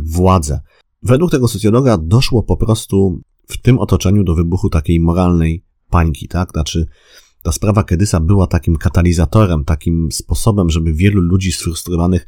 władzę. 0.01 0.59
Według 1.03 1.31
tego 1.31 1.47
socjologa 1.47 1.97
doszło 1.97 2.43
po 2.43 2.57
prostu 2.57 3.21
w 3.47 3.61
tym 3.61 3.79
otoczeniu 3.79 4.23
do 4.23 4.35
wybuchu 4.35 4.69
takiej 4.69 4.99
moralnej 4.99 5.63
pańki, 5.89 6.27
tak? 6.27 6.51
Znaczy, 6.51 6.85
ta 7.43 7.51
sprawa 7.51 7.83
Kedysa 7.83 8.19
była 8.19 8.47
takim 8.47 8.75
katalizatorem, 8.75 9.65
takim 9.65 10.11
sposobem, 10.11 10.69
żeby 10.69 10.93
wielu 10.93 11.21
ludzi 11.21 11.51
sfrustrowanych 11.51 12.27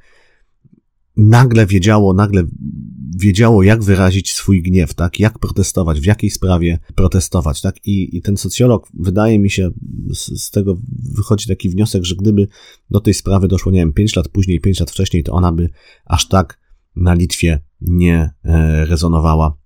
nagle 1.17 1.65
wiedziało, 1.65 2.13
nagle 2.13 2.43
wiedziało, 3.17 3.63
jak 3.63 3.84
wyrazić 3.84 4.34
swój 4.34 4.62
gniew, 4.62 4.93
tak? 4.93 5.19
Jak 5.19 5.39
protestować, 5.39 5.99
w 5.99 6.06
jakiej 6.06 6.30
sprawie 6.30 6.80
protestować, 6.95 7.62
tak? 7.62 7.88
I, 7.88 8.17
i 8.17 8.21
ten 8.21 8.38
socjolog, 8.38 8.88
wydaje 8.93 9.39
mi 9.39 9.49
się, 9.49 9.69
z, 10.13 10.43
z, 10.43 10.51
tego 10.51 10.78
wychodzi 11.15 11.47
taki 11.47 11.69
wniosek, 11.69 12.06
że 12.06 12.15
gdyby 12.15 12.47
do 12.89 12.99
tej 12.99 13.13
sprawy 13.13 13.47
doszło, 13.47 13.71
nie 13.71 13.80
wiem, 13.80 13.93
5 13.93 14.15
lat 14.15 14.28
później, 14.28 14.62
5 14.62 14.80
lat 14.80 14.91
wcześniej, 14.91 15.23
to 15.23 15.32
ona 15.32 15.51
by 15.51 15.69
aż 16.06 16.28
tak 16.28 16.64
na 16.95 17.13
Litwie 17.13 17.63
nie 17.81 18.34
e, 18.45 18.86
rezonowała 18.86 19.58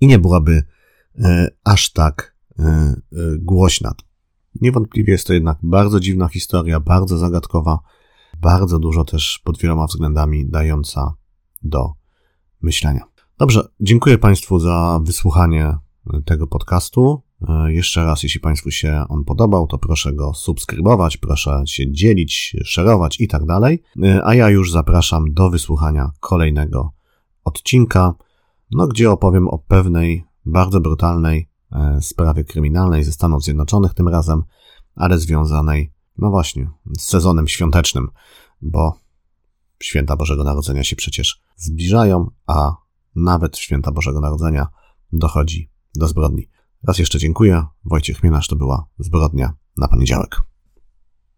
i 0.00 0.06
nie 0.06 0.18
byłaby 0.18 0.62
e, 1.18 1.48
aż 1.64 1.92
tak 1.92 2.36
e, 2.58 2.94
głośna. 3.38 3.94
Niewątpliwie 4.60 5.12
jest 5.12 5.26
to 5.26 5.32
jednak 5.32 5.58
bardzo 5.62 6.00
dziwna 6.00 6.28
historia, 6.28 6.80
bardzo 6.80 7.18
zagadkowa, 7.18 7.78
bardzo 8.40 8.78
dużo 8.78 9.04
też 9.04 9.40
pod 9.44 9.58
wieloma 9.58 9.86
względami 9.86 10.46
dająca 10.46 11.14
do 11.62 11.92
myślenia. 12.62 13.04
Dobrze, 13.38 13.68
dziękuję 13.80 14.18
Państwu 14.18 14.58
za 14.58 15.00
wysłuchanie 15.02 15.76
tego 16.24 16.46
podcastu. 16.46 17.22
Jeszcze 17.66 18.04
raz, 18.04 18.22
jeśli 18.22 18.40
Państwu 18.40 18.70
się 18.70 19.04
on 19.08 19.24
podobał, 19.24 19.66
to 19.66 19.78
proszę 19.78 20.12
go 20.12 20.34
subskrybować, 20.34 21.16
proszę 21.16 21.62
się 21.66 21.92
dzielić, 21.92 22.56
szerować 22.64 23.20
i 23.20 23.28
tak 23.28 23.46
dalej. 23.46 23.82
A 24.24 24.34
ja 24.34 24.50
już 24.50 24.72
zapraszam 24.72 25.34
do 25.34 25.50
wysłuchania 25.50 26.10
kolejnego 26.20 26.92
odcinka, 27.44 28.14
no 28.70 28.86
gdzie 28.86 29.10
opowiem 29.10 29.48
o 29.48 29.58
pewnej 29.58 30.24
bardzo 30.46 30.80
brutalnej 30.80 31.48
e, 31.72 31.98
sprawie 32.02 32.44
kryminalnej 32.44 33.04
ze 33.04 33.12
Stanów 33.12 33.44
Zjednoczonych 33.44 33.94
tym 33.94 34.08
razem, 34.08 34.42
ale 34.94 35.18
związanej, 35.18 35.92
no 36.18 36.30
właśnie, 36.30 36.70
z 36.98 37.02
sezonem 37.02 37.48
świątecznym, 37.48 38.08
bo 38.62 38.98
święta 39.82 40.16
Bożego 40.16 40.44
Narodzenia 40.44 40.84
się 40.84 40.96
przecież 40.96 41.42
zbliżają, 41.56 42.30
a 42.46 42.76
nawet 43.14 43.58
święta 43.58 43.92
Bożego 43.92 44.20
Narodzenia 44.20 44.66
dochodzi 45.12 45.70
do 45.94 46.08
zbrodni. 46.08 46.48
Raz 46.88 46.98
jeszcze 46.98 47.18
dziękuję. 47.18 47.64
Wojciech 47.84 48.22
Mienasz 48.22 48.48
to 48.48 48.56
była 48.56 48.86
zbrodnia 48.98 49.52
na 49.76 49.88
poniedziałek. 49.88 50.51